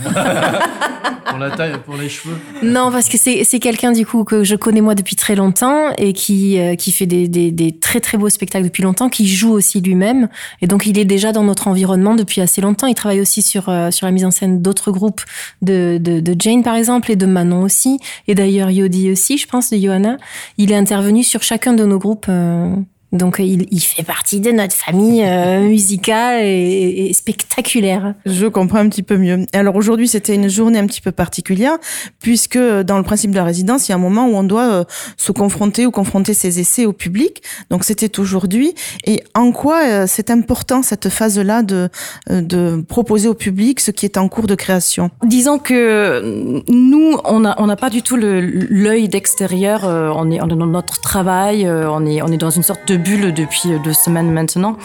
Pour 1.30 1.40
la 1.40 1.52
taille, 1.52 1.74
pour 1.86 1.98
les 1.98 2.08
cheveux. 2.08 2.38
Non, 2.64 2.90
parce 2.92 3.10
que 3.10 3.18
c'est 3.18 3.60
quelqu'un 3.60 3.92
du 3.92 4.06
coup 4.06 4.24
que 4.24 4.44
je 4.46 4.56
connais 4.56 4.80
moi 4.82 4.96
depuis 4.96 5.16
très 5.16 5.36
longtemps 5.36 5.92
et 5.98 6.14
qui 6.14 6.58
euh, 6.58 6.76
qui 6.76 6.92
fait 6.92 7.06
des, 7.06 7.28
des, 7.28 7.78
très 7.78 8.00
très 8.00 8.18
beaux 8.18 8.30
spectacles 8.30 8.64
depuis 8.66 8.82
longtemps, 8.82 9.10
qui 9.10 9.28
joue 9.28 9.52
aussi 9.52 9.82
lui-même 9.82 10.30
et 10.62 10.68
donc 10.68 10.86
il 10.86 10.98
est 10.98 11.06
déjà 11.06 11.34
dans 11.34 11.44
notre 11.44 11.68
environnement 11.68 12.16
depuis 12.16 12.40
assez 12.42 12.62
longtemps. 12.62 12.88
Il 12.88 12.96
travaille 12.96 13.20
aussi 13.22 13.42
sur 13.42 13.68
euh, 13.68 13.92
sur 13.92 14.06
la 14.06 14.12
mise 14.12 14.26
en 14.26 14.32
scène 14.32 14.62
d'autres 14.62 14.92
groupes 14.92 15.22
de, 15.62 16.00
de 16.02 16.22
de 16.22 16.36
Jane 16.40 16.64
par 16.64 16.76
exemple 16.76 17.12
et 17.12 17.18
de 17.18 17.26
Manon 17.26 17.62
aussi 17.62 18.00
et 18.28 18.34
d'ailleurs 18.36 18.70
Yodi 18.72 19.12
aussi, 19.12 19.38
je 19.38 19.48
pense 19.48 19.70
de 19.70 19.78
Johanna. 19.78 20.18
Il 20.58 20.72
est 20.72 20.78
intervenu 20.78 21.24
sur 21.24 21.44
chacun 21.44 21.74
de 21.74 21.84
nos 21.84 22.00
groupes. 22.00 22.28
euh, 22.30 22.74
donc 23.12 23.38
il, 23.40 23.66
il 23.72 23.80
fait 23.80 24.04
partie 24.04 24.40
de 24.40 24.52
notre 24.52 24.74
famille 24.76 25.24
euh, 25.24 25.62
musicale 25.70 26.42
et, 26.44 27.08
et 27.10 27.14
spectaculaire. 27.14 28.16
Je 28.26 28.48
comprends 28.48 28.80
un 28.80 28.90
petit 28.90 29.04
peu 29.04 29.18
mieux. 29.18 29.46
Alors 29.54 29.76
aujourd'hui, 29.76 30.08
c'était 30.08 30.36
une 30.36 30.50
journée 30.50 30.80
un 30.80 30.88
petit 30.88 31.02
peu 31.02 31.12
particulière, 31.12 31.78
puisque 32.20 32.56
euh, 32.58 32.84
dans 32.84 32.98
le 32.98 33.04
principe 33.04 33.32
de 33.32 33.36
la 33.38 33.44
résidence, 33.44 33.88
il 33.88 33.92
y 33.92 33.94
a 33.94 33.96
un 33.96 34.00
moment 34.00 34.28
où 34.28 34.36
on 34.36 34.44
doit 34.44 34.70
euh, 34.72 34.84
se 35.16 35.32
confronter 35.32 35.86
ou 35.86 35.92
confronter 35.92 36.34
ses 36.34 36.60
essais 36.60 36.86
au 36.86 36.94
public. 36.94 37.42
Donc 37.70 37.84
c'était 37.84 38.20
aujourd'hui. 38.20 38.74
Et 39.06 39.24
en 39.36 39.52
quoi 39.52 39.84
euh, 39.86 40.06
c'est 40.08 40.30
important 40.30 40.82
cette 40.84 41.10
phase-là 41.10 41.64
de, 41.64 41.90
euh, 42.30 42.42
de 42.42 42.84
proposer 42.88 43.28
au 43.30 43.34
public 43.34 43.80
ce 43.80 43.92
qui 43.92 44.06
est 44.06 44.18
en 44.18 44.28
cours 44.28 44.48
de 44.48 44.56
création? 44.56 45.12
Disons 45.24 45.60
que 45.60 45.74
euh, 45.74 46.62
nous, 46.68 47.18
on 47.24 47.40
n'a 47.42 47.56
on 47.60 47.74
pas 47.78 47.90
du 47.90 48.02
tout 48.02 48.18
l'œil 48.18 49.08
d'extérieur. 49.08 49.86
euh, 49.86 50.12
On 50.16 50.32
est, 50.32 50.42
on 50.42 50.48
est 50.50 50.56
dans 50.56 50.66
notre 50.66 51.00
travail, 51.00 51.66
euh, 51.66 51.90
on 51.90 52.06
est, 52.06 52.22
on 52.22 52.28
est 52.28 52.38
dans 52.38 52.50
une 52.50 52.64
sorte 52.64 52.88
de 52.88 52.97
bulle 52.98 53.34
depuis 53.34 53.74
euh, 53.74 53.80
deux 53.84 53.94
semaines 53.94 54.32
maintenant. 54.32 54.78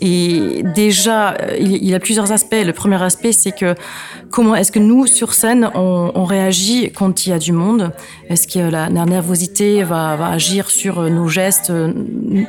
Et 0.00 0.62
déjà, 0.74 1.30
euh, 1.34 1.56
il 1.58 1.82
il 1.84 1.94
a 1.94 2.00
plusieurs 2.00 2.32
aspects. 2.32 2.56
Le 2.64 2.72
premier 2.72 3.02
aspect, 3.02 3.32
c'est 3.32 3.52
que 3.52 3.74
comment 4.30 4.54
est-ce 4.54 4.72
que 4.72 4.78
nous, 4.78 5.06
sur 5.06 5.32
scène, 5.34 5.70
on, 5.74 6.24
réagit 6.24 6.90
quand 6.92 7.26
il 7.26 7.30
y 7.30 7.32
a 7.32 7.38
du 7.38 7.52
monde? 7.52 7.92
Est-ce 8.28 8.46
que 8.46 8.58
la, 8.58 8.88
nervosité 8.88 9.82
va, 9.82 10.16
agir 10.32 10.70
sur 10.70 11.00
euh, 11.00 11.08
nos 11.08 11.28
gestes, 11.28 11.72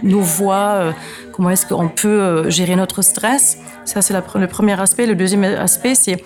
nos 0.04 0.22
voix 0.22 0.94
Comment 1.32 1.52
est-ce 1.52 1.66
qu'on 1.66 1.88
peut 1.88 2.50
gérer 2.50 2.76
notre 2.76 3.02
stress? 3.02 3.60
Ça, 3.86 4.02
c'est 4.02 4.14
le 4.14 4.48
premier 4.48 4.80
aspect. 4.80 5.06
Le 5.06 5.16
deuxième 5.16 5.44
aspect, 5.44 5.96
c'est 5.96 6.22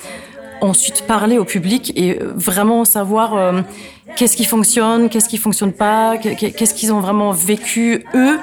ensuite 0.61 1.03
parler 1.05 1.37
au 1.37 1.45
public 1.45 1.93
et 1.95 2.19
vraiment 2.35 2.83
savoir 2.85 3.53
qu'est-ce 4.15 4.37
qui 4.37 4.45
fonctionne, 4.45 5.09
qu'est-ce 5.09 5.29
qui 5.29 5.37
fonctionne 5.37 5.73
pas, 5.73 6.17
qu'est- 6.17 6.35
qu'est- 6.35 6.51
qu'est-ce 6.51 6.73
qu'ils 6.73 6.93
ont 6.93 6.99
vraiment 6.99 7.31
vécu 7.31 8.05
eux 8.15 8.39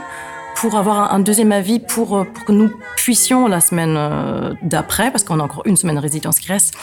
pour 0.60 0.74
avoir 0.74 1.12
un, 1.14 1.20
deuxième 1.20 1.52
avis 1.52 1.80
pour, 1.80 2.18
euh, 2.18 2.24
pour 2.24 2.44
que 2.44 2.52
nous 2.52 2.70
puissions 2.96 3.46
la 3.46 3.60
semaine 3.60 3.94
euh, 3.96 4.52
d'après, 4.62 5.10
parce 5.10 5.24
qu'on 5.24 5.40
a 5.40 5.42
encore 5.42 5.62
une 5.64 5.76
semaine 5.76 5.96
de 5.96 6.00
résidence 6.00 6.38
qui 6.38 6.48
reste, 6.48 6.74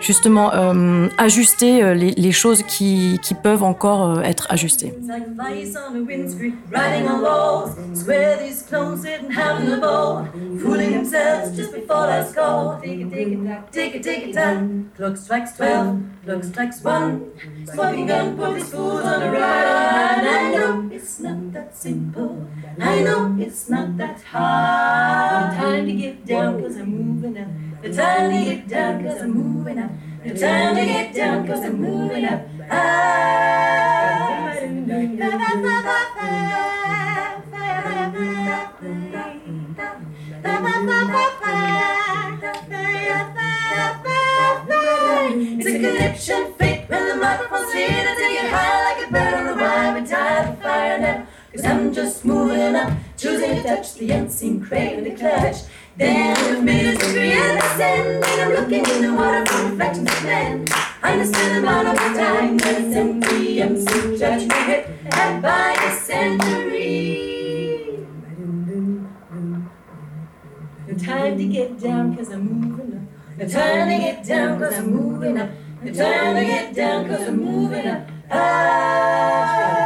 justement 0.00 0.54
euh, 0.54 1.08
ajuster 1.18 1.94
les, 1.94 2.12
les 2.12 2.32
choses 2.32 2.62
qui, 2.62 3.18
qui 3.22 3.34
peuvent 3.34 3.62
encore 3.62 4.22
être 4.22 4.46
ajustées. 4.48 4.94
I 22.80 23.02
know 23.02 23.36
it's 23.38 23.68
not 23.68 23.96
that 23.98 24.22
hard. 24.22 25.56
Time 25.56 25.86
to 25.86 25.92
get 25.92 26.24
down, 26.24 26.62
cause 26.62 26.76
I'm 26.76 26.90
moving 26.90 27.36
up. 27.38 27.48
The 27.82 27.92
time 27.92 28.30
to 28.30 28.44
get 28.44 28.68
down, 28.68 29.04
cause 29.04 29.20
I'm 29.20 29.30
moving 29.32 29.78
up. 29.78 29.90
The 30.24 30.38
time 30.38 30.76
to 30.76 30.84
get 30.84 31.14
down, 31.14 31.46
cause 31.46 31.60
I'm 31.60 31.80
moving 31.80 32.24
up. 32.24 32.40
It's 45.62 45.68
a 45.68 45.72
connection 45.72 46.54
fake 46.54 46.88
when 46.88 47.08
the 47.08 47.16
microphone's 47.16 47.72
here 47.72 47.88
to 47.88 48.14
take 48.16 48.42
it 48.42 48.50
high 48.50 48.94
like 48.94 49.06
a 49.06 49.12
bird 49.12 49.34
on 49.34 49.46
a 49.48 49.54
wire. 49.54 50.00
We're 50.00 50.06
tired 50.06 50.58
fire 50.62 50.98
now. 50.98 51.26
Cause 51.52 51.64
I'm 51.64 51.92
just 51.92 52.24
moving 52.24 52.76
up, 52.76 52.92
choosing 53.16 53.56
to 53.56 53.62
touch 53.62 53.94
the 53.94 54.10
unseen 54.12 54.60
with 54.60 54.70
a 54.72 55.16
clutch. 55.16 55.62
Then 55.96 56.64
me 56.64 56.82
to 56.82 56.92
degree 56.96 57.32
and 57.32 57.58
ascend, 57.58 58.24
and 58.24 58.40
I'm 58.40 58.50
looking 58.52 58.86
in 58.94 59.02
the 59.02 59.12
water 59.12 59.44
for 59.46 59.68
reflections 59.68 60.08
of 60.08 60.22
men. 60.24 60.66
Understand 61.02 61.56
the 61.56 61.68
amount 61.68 61.88
of 61.88 61.96
time 61.96 62.56
that 62.58 62.80
it's 62.80 62.94
empty. 62.94 63.58
So 63.84 64.16
judging 64.16 64.48
my 64.48 64.54
head 64.54 65.08
at 65.12 65.42
by 65.42 65.76
the 65.76 65.90
century. 65.96 67.16
No 70.86 70.94
time 70.96 71.36
to 71.36 71.44
get 71.46 71.80
down 71.80 72.16
cause 72.16 72.30
I'm 72.30 72.44
moving 72.44 72.96
up. 72.96 73.02
No 73.38 73.48
time 73.48 73.88
to 73.88 73.96
get 73.98 74.24
down 74.24 74.58
cause 74.60 74.74
I'm 74.78 74.90
moving 74.94 75.36
up. 75.36 75.50
No 75.82 75.92
time 75.92 76.36
to 76.36 76.44
get 76.44 76.74
down 76.74 77.08
cause 77.08 77.26
I'm 77.26 77.44
moving 77.44 77.86
up. 77.88 78.08
Ah, 78.30 79.79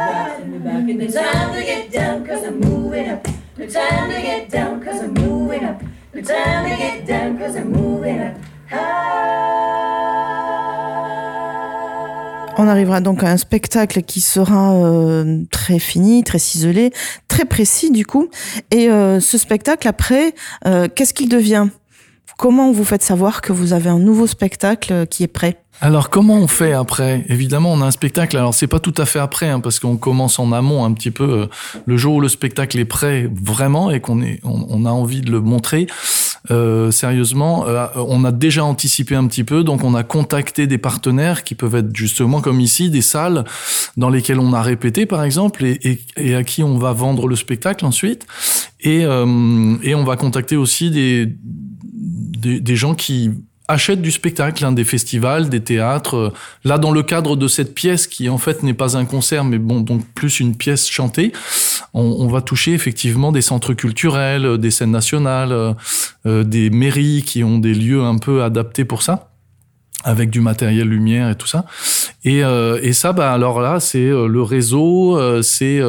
no 0.93 1.07
time 1.07 1.53
to 1.53 1.63
get 1.63 1.91
down 1.91 2.25
cause 2.25 2.43
I'm 2.43 2.59
moving 2.59 3.09
up. 3.09 3.27
No 3.57 3.65
time 3.65 4.11
to 4.11 4.21
get 4.21 4.49
down 4.49 4.83
cause 4.83 5.01
I'm 5.01 5.13
moving 5.13 5.63
up. 5.63 5.81
No 6.13 6.21
time 6.21 6.69
to 6.69 6.77
get 6.77 7.05
down 7.07 7.37
cause 7.37 7.55
I'm 7.55 7.71
moving 7.71 8.19
up. 8.21 8.35
On 12.57 12.67
arrivera 12.67 13.01
donc 13.01 13.23
à 13.23 13.31
un 13.31 13.37
spectacle 13.37 14.01
qui 14.03 14.21
sera 14.21 14.73
euh, 14.75 15.43
très 15.51 15.77
fini, 15.79 16.23
très 16.23 16.39
ciselé, 16.39 16.91
très 17.27 17.45
précis 17.45 17.91
du 17.91 18.05
coup. 18.05 18.29
Et 18.71 18.89
euh, 18.89 19.19
ce 19.19 19.37
spectacle, 19.37 19.87
après, 19.87 20.33
euh, 20.65 20.87
qu'est-ce 20.93 21.13
qu'il 21.13 21.29
devient? 21.29 21.67
Comment 22.37 22.71
vous 22.71 22.83
faites 22.83 23.03
savoir 23.03 23.41
que 23.41 23.53
vous 23.53 23.73
avez 23.73 23.89
un 23.89 23.99
nouveau 23.99 24.27
spectacle 24.27 25.07
qui 25.07 25.23
est 25.23 25.27
prêt 25.27 25.57
alors 25.81 26.09
comment 26.09 26.35
on 26.35 26.47
fait 26.47 26.71
après? 26.71 27.25
Évidemment, 27.27 27.73
on 27.73 27.81
a 27.81 27.85
un 27.85 27.91
spectacle. 27.91 28.37
Alors 28.37 28.53
c'est 28.53 28.67
pas 28.67 28.79
tout 28.79 28.93
à 28.97 29.05
fait 29.05 29.19
après, 29.19 29.49
hein, 29.49 29.59
parce 29.59 29.79
qu'on 29.79 29.97
commence 29.97 30.39
en 30.39 30.51
amont 30.53 30.85
un 30.85 30.93
petit 30.93 31.11
peu 31.11 31.23
euh, 31.23 31.45
le 31.85 31.97
jour 31.97 32.15
où 32.15 32.21
le 32.21 32.29
spectacle 32.29 32.79
est 32.79 32.85
prêt 32.85 33.29
vraiment 33.33 33.91
et 33.91 33.99
qu'on 33.99 34.21
est, 34.21 34.39
on, 34.43 34.85
a 34.85 34.89
envie 34.89 35.21
de 35.21 35.31
le 35.31 35.41
montrer. 35.41 35.87
Euh, 36.49 36.91
sérieusement, 36.91 37.67
euh, 37.67 37.87
on 37.95 38.23
a 38.23 38.31
déjà 38.31 38.63
anticipé 38.63 39.15
un 39.15 39.27
petit 39.27 39.43
peu, 39.43 39.63
donc 39.63 39.83
on 39.83 39.95
a 39.95 40.03
contacté 40.03 40.67
des 40.67 40.77
partenaires 40.77 41.43
qui 41.43 41.55
peuvent 41.55 41.75
être 41.75 41.93
justement 41.93 42.39
comme 42.39 42.61
ici 42.61 42.89
des 42.89 43.01
salles 43.01 43.43
dans 43.97 44.09
lesquelles 44.09 44.39
on 44.39 44.53
a 44.53 44.61
répété 44.61 45.05
par 45.05 45.23
exemple 45.23 45.65
et, 45.65 46.35
à 46.35 46.43
qui 46.43 46.63
on 46.63 46.77
va 46.77 46.93
vendre 46.93 47.27
le 47.27 47.35
spectacle 47.35 47.85
ensuite. 47.85 48.25
Et, 48.79 49.03
euh, 49.03 49.75
et 49.83 49.95
on 49.95 50.03
va 50.03 50.15
contacter 50.15 50.55
aussi 50.55 50.91
des, 50.91 51.35
des, 52.45 52.59
des 52.59 52.75
gens 52.75 52.95
qui 52.95 53.31
achètent 53.67 54.01
du 54.01 54.11
spectacle, 54.11 54.63
hein, 54.63 54.71
des 54.71 54.83
festivals, 54.83 55.49
des 55.49 55.61
théâtres. 55.61 56.33
Là, 56.63 56.77
dans 56.77 56.91
le 56.91 57.03
cadre 57.03 57.35
de 57.35 57.47
cette 57.47 57.73
pièce 57.73 58.07
qui 58.07 58.29
en 58.29 58.37
fait 58.37 58.63
n'est 58.63 58.73
pas 58.73 58.95
un 58.95 59.05
concert, 59.05 59.43
mais 59.43 59.57
bon, 59.57 59.81
donc 59.81 60.05
plus 60.13 60.39
une 60.39 60.55
pièce 60.55 60.87
chantée, 60.87 61.31
on, 61.93 62.03
on 62.03 62.27
va 62.27 62.41
toucher 62.41 62.73
effectivement 62.73 63.31
des 63.31 63.41
centres 63.41 63.73
culturels, 63.73 64.57
des 64.57 64.71
scènes 64.71 64.91
nationales, 64.91 65.51
euh, 65.51 65.73
euh, 66.25 66.43
des 66.43 66.69
mairies 66.69 67.23
qui 67.25 67.43
ont 67.43 67.57
des 67.57 67.73
lieux 67.73 68.03
un 68.03 68.17
peu 68.17 68.43
adaptés 68.43 68.85
pour 68.85 69.01
ça 69.01 69.31
avec 70.05 70.29
du 70.29 70.39
matériel 70.39 70.87
lumière 70.87 71.29
et 71.29 71.35
tout 71.35 71.47
ça. 71.47 71.65
Et, 72.23 72.43
euh, 72.43 72.79
et 72.81 72.93
ça, 72.93 73.11
bah 73.11 73.33
alors 73.33 73.59
là, 73.59 73.79
c'est 73.81 74.09
le 74.09 74.41
réseau, 74.41 75.19
c'est 75.41 75.81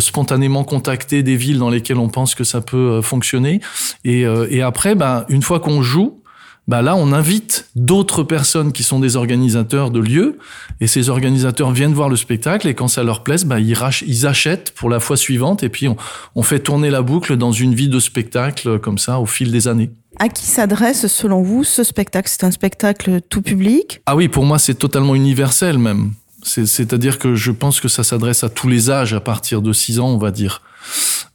spontanément 0.00 0.64
contacter 0.64 1.22
des 1.22 1.36
villes 1.36 1.58
dans 1.58 1.70
lesquelles 1.70 1.98
on 1.98 2.08
pense 2.08 2.34
que 2.34 2.44
ça 2.44 2.60
peut 2.60 3.00
fonctionner. 3.02 3.60
Et, 4.04 4.24
et 4.50 4.62
après, 4.62 4.94
bah, 4.94 5.26
une 5.28 5.42
fois 5.42 5.60
qu'on 5.60 5.82
joue, 5.82 6.21
bah 6.68 6.80
là, 6.80 6.94
on 6.94 7.12
invite 7.12 7.68
d'autres 7.74 8.22
personnes 8.22 8.72
qui 8.72 8.82
sont 8.82 9.00
des 9.00 9.16
organisateurs 9.16 9.90
de 9.90 9.98
lieux, 9.98 10.38
et 10.80 10.86
ces 10.86 11.08
organisateurs 11.08 11.72
viennent 11.72 11.92
voir 11.92 12.08
le 12.08 12.16
spectacle, 12.16 12.68
et 12.68 12.74
quand 12.74 12.88
ça 12.88 13.02
leur 13.02 13.24
plaise, 13.24 13.44
bah, 13.44 13.58
ils, 13.58 13.76
ils 14.06 14.26
achètent 14.26 14.72
pour 14.72 14.88
la 14.88 15.00
fois 15.00 15.16
suivante, 15.16 15.62
et 15.62 15.68
puis 15.68 15.88
on, 15.88 15.96
on 16.34 16.42
fait 16.42 16.60
tourner 16.60 16.90
la 16.90 17.02
boucle 17.02 17.36
dans 17.36 17.52
une 17.52 17.74
vie 17.74 17.88
de 17.88 17.98
spectacle 17.98 18.78
comme 18.78 18.98
ça 18.98 19.18
au 19.18 19.26
fil 19.26 19.50
des 19.50 19.66
années. 19.66 19.90
À 20.18 20.28
qui 20.28 20.46
s'adresse, 20.46 21.06
selon 21.06 21.42
vous, 21.42 21.64
ce 21.64 21.84
spectacle? 21.84 22.28
C'est 22.28 22.44
un 22.44 22.50
spectacle 22.50 23.20
tout 23.28 23.42
public? 23.42 24.02
Ah 24.06 24.14
oui, 24.14 24.28
pour 24.28 24.44
moi, 24.44 24.58
c'est 24.58 24.74
totalement 24.74 25.14
universel 25.14 25.78
même. 25.78 26.12
C'est-à-dire 26.44 27.18
que 27.18 27.34
je 27.34 27.52
pense 27.52 27.80
que 27.80 27.88
ça 27.88 28.04
s'adresse 28.04 28.44
à 28.44 28.48
tous 28.48 28.68
les 28.68 28.90
âges, 28.90 29.14
à 29.14 29.20
partir 29.20 29.62
de 29.62 29.72
6 29.72 30.00
ans, 30.00 30.08
on 30.08 30.18
va 30.18 30.30
dire. 30.30 30.60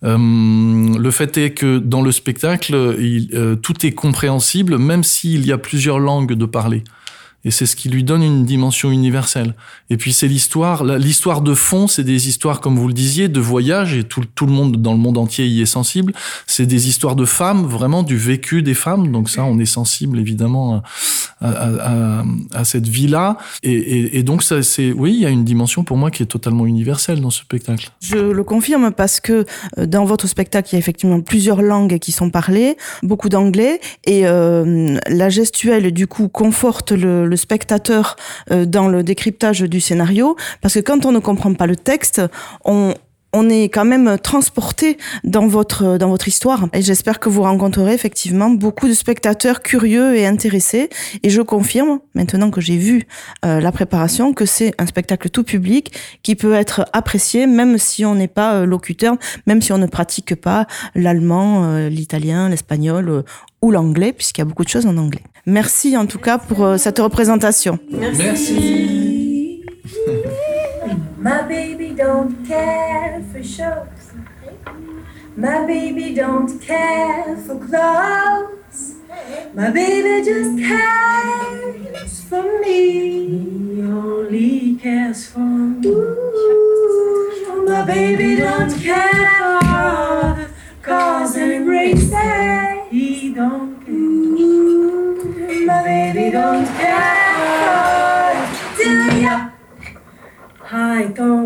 Euh, 0.03 0.17
le 0.97 1.11
fait 1.11 1.37
est 1.37 1.51
que 1.51 1.79
dans 1.79 2.01
le 2.01 2.11
spectacle, 2.11 2.75
euh, 2.75 3.55
tout 3.55 3.85
est 3.85 3.93
compréhensible, 3.93 4.77
même 4.77 5.03
s'il 5.03 5.45
y 5.45 5.51
a 5.51 5.57
plusieurs 5.57 5.99
langues 5.99 6.33
de 6.33 6.45
parler. 6.45 6.83
Et 7.45 7.51
c'est 7.51 7.65
ce 7.65 7.75
qui 7.75 7.87
lui 7.87 8.03
donne 8.03 8.23
une 8.23 8.45
dimension 8.45 8.91
universelle. 8.91 9.55
Et 9.89 9.95
puis 9.95 10.11
c'est 10.11 10.27
l'histoire, 10.27 10.83
l'histoire 10.83 11.41
de 11.41 11.53
fond, 11.53 11.87
c'est 11.87 12.03
des 12.03 12.27
histoires, 12.27 12.59
comme 12.59 12.77
vous 12.77 12.87
le 12.87 12.93
disiez, 12.93 13.29
de 13.29 13.39
voyage, 13.39 13.93
et 13.93 14.03
tout, 14.03 14.23
tout 14.35 14.45
le 14.45 14.51
monde 14.51 14.81
dans 14.81 14.91
le 14.91 14.97
monde 14.97 15.17
entier 15.17 15.47
y 15.47 15.61
est 15.61 15.67
sensible. 15.67 16.13
C'est 16.45 16.65
des 16.65 16.89
histoires 16.89 17.15
de 17.15 17.25
femmes, 17.25 17.65
vraiment 17.65 18.03
du 18.03 18.17
vécu 18.17 18.63
des 18.63 18.73
femmes. 18.73 19.11
Donc 19.11 19.29
ça, 19.29 19.45
on 19.45 19.59
est 19.59 19.65
sensible 19.65 20.19
évidemment 20.19 20.81
à, 21.41 22.23
à, 22.53 22.65
cette 22.65 22.87
vie-là. 22.87 23.37
Et, 23.63 23.73
et, 23.73 24.17
et, 24.17 24.23
donc 24.23 24.43
ça, 24.43 24.63
c'est, 24.63 24.91
oui, 24.91 25.13
il 25.13 25.21
y 25.21 25.25
a 25.25 25.29
une 25.29 25.45
dimension 25.45 25.83
pour 25.83 25.97
moi 25.97 26.11
qui 26.11 26.23
est 26.23 26.27
totalement 26.27 26.65
universelle 26.65 27.21
dans 27.21 27.29
ce 27.29 27.41
spectacle. 27.41 27.89
Je 28.01 28.17
le 28.17 28.43
confirme 28.43 28.91
parce 28.91 29.19
que 29.19 29.45
euh, 29.77 29.85
dans 29.85 30.05
votre 30.05 30.27
spectacle, 30.27 30.69
il 30.71 30.73
y 30.73 30.77
a 30.77 30.79
effectivement 30.79 31.21
plusieurs 31.21 31.61
langues 31.61 31.99
qui 31.99 32.11
sont 32.11 32.29
parlées, 32.29 32.77
beaucoup 33.03 33.29
d'anglais, 33.29 33.79
et 34.05 34.27
euh, 34.27 34.97
la 35.07 35.29
gestuelle 35.29 35.91
du 35.91 36.07
coup 36.07 36.27
conforte 36.27 36.91
le, 36.91 37.27
le 37.27 37.35
spectateur 37.35 38.15
euh, 38.51 38.65
dans 38.65 38.87
le 38.87 39.03
décryptage 39.03 39.61
du 39.61 39.81
scénario, 39.81 40.35
parce 40.61 40.73
que 40.73 40.79
quand 40.79 41.05
on 41.05 41.11
ne 41.11 41.19
comprend 41.19 41.53
pas 41.53 41.67
le 41.67 41.75
texte, 41.75 42.21
on, 42.65 42.93
on 43.33 43.49
est 43.49 43.65
quand 43.65 43.85
même 43.85 44.17
transporté 44.17 44.97
dans 45.23 45.47
votre 45.47 45.97
dans 45.97 46.09
votre 46.09 46.27
histoire. 46.27 46.67
Et 46.73 46.81
j'espère 46.81 47.19
que 47.19 47.29
vous 47.29 47.43
rencontrerez 47.43 47.93
effectivement 47.93 48.49
beaucoup 48.49 48.87
de 48.87 48.93
spectateurs 48.93 49.61
curieux 49.61 50.15
et 50.15 50.25
intéressés. 50.25 50.89
Et 51.23 51.29
je 51.29 51.41
confirme 51.41 51.99
maintenant 52.15 52.51
que 52.51 52.61
j'ai 52.61 52.77
vu 52.77 53.03
euh, 53.45 53.59
la 53.59 53.71
préparation 53.71 54.33
que 54.33 54.45
c'est 54.45 54.73
un 54.77 54.85
spectacle 54.85 55.29
tout 55.29 55.43
public 55.43 55.93
qui 56.23 56.35
peut 56.35 56.53
être 56.53 56.85
apprécié 56.93 57.47
même 57.47 57.77
si 57.77 58.05
on 58.05 58.15
n'est 58.15 58.27
pas 58.27 58.55
euh, 58.55 58.65
locuteur 58.65 59.17
même 59.45 59.61
si 59.61 59.71
on 59.73 59.77
ne 59.77 59.87
pratique 59.87 60.35
pas 60.35 60.67
l'allemand 60.95 61.63
euh, 61.65 61.89
l'italien 61.89 62.49
l'espagnol 62.49 63.09
euh, 63.09 63.21
ou 63.61 63.71
l'anglais 63.71 64.13
puisqu'il 64.13 64.41
y 64.41 64.43
a 64.43 64.45
beaucoup 64.45 64.63
de 64.63 64.69
choses 64.69 64.85
en 64.85 64.97
anglais. 64.97 65.23
Merci 65.45 65.97
en 65.97 66.05
tout 66.05 66.19
cas 66.19 66.37
pour 66.37 66.63
euh, 66.63 66.77
cette 66.77 66.99
représentation. 66.99 67.79
Merci, 67.91 68.23
merci. 68.23 69.61
My 71.17 71.41
baby 71.41 71.95
don't 71.95 72.45
care 72.45 73.23
for 73.31 73.43
shows. 73.43 74.13
My 75.35 75.65
baby 75.65 76.13
don't 76.13 76.61
care 76.61 77.35
for 77.37 77.57
clothes. 77.57 78.97
My 79.55 79.71
baby 79.71 80.23
just 80.23 80.59
cares 80.59 82.21
for 82.21 82.59
me. 82.61 83.29
He 83.29 83.81
Only 83.81 84.75
cares 84.75 85.25
for 85.25 85.39
me. 85.39 85.87
Ooh, 85.89 87.65
my 87.67 87.83
baby 87.83 88.35
don't 88.35 88.79
care 88.79 89.59
for 89.59 90.49
cars 90.83 91.35
and 91.35 91.67
races. 91.67 92.13
He 92.91 93.33
don't 93.33 93.83
care. 93.83 93.95
Ooh, 93.95 95.65
my 95.65 95.83
baby 95.83 96.29
don't 96.29 96.67
care. 96.77 97.16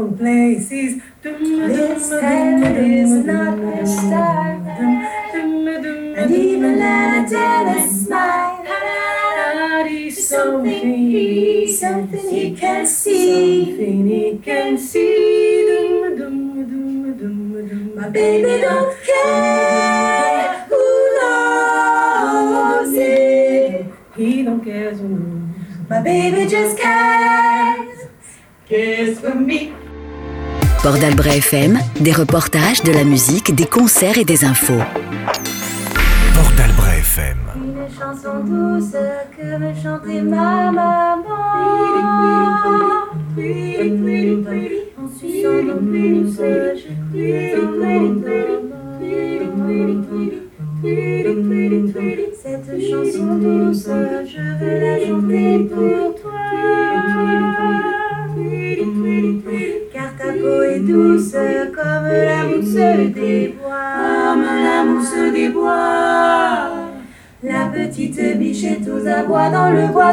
High 0.01 0.17
places. 0.17 1.01
This 1.21 2.11
head 2.11 2.77
is 2.77 3.11
not 3.25 3.59
a 3.59 3.85
star. 3.85 4.51
And 5.33 6.31
even 6.31 6.79
let 6.79 7.25
a 7.25 7.29
tennis 7.29 8.05
smile. 8.05 8.65
Something 10.11 11.09
he, 11.11 11.71
something 11.71 12.29
he 12.29 12.55
can 12.55 12.85
see. 12.85 13.65
Something 13.65 14.07
he 14.07 14.37
can 14.37 14.77
see. 14.77 15.67
My 17.95 18.09
baby 18.09 18.61
don't 18.61 18.97
care 19.03 20.65
who 20.69 21.17
knows 21.21 22.93
it. 22.93 23.85
He 24.15 24.43
don't 24.43 24.63
care 24.63 24.93
who 24.95 25.07
knows. 25.07 25.89
My 25.89 26.01
baby 26.01 26.47
just 26.49 26.77
cares. 26.77 27.21
Port 30.83 30.97
d'Albret 30.97 31.37
FM, 31.37 31.77
des 31.99 32.11
reportages, 32.11 32.81
de 32.81 32.91
la 32.91 33.03
musique, 33.03 33.53
des 33.53 33.67
concerts 33.67 34.17
et 34.17 34.25
des 34.25 34.43
infos. 34.43 34.81
Port 36.33 36.51
d'Albret 36.57 36.97
FM. 36.97 37.37
Une 37.55 37.87
chanson 37.87 38.39
douce 38.43 38.95
que 39.37 39.57
me 39.59 39.75
chantait 39.75 40.23
ma 40.23 40.71
maman. 40.71 41.21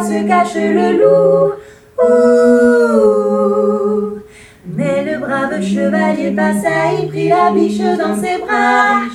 Se 0.03 0.27
cache 0.27 0.55
le 0.55 0.93
loup. 0.99 1.53
Mais 4.77 5.05
le 5.05 5.19
brave 5.19 5.63
chevalier 5.63 6.31
passa, 6.31 6.93
il 7.01 7.09
prit 7.09 7.29
la 7.29 7.51
biche 7.51 7.79
dans 7.79 8.17
ses 8.17 8.39
bras. 8.39 9.08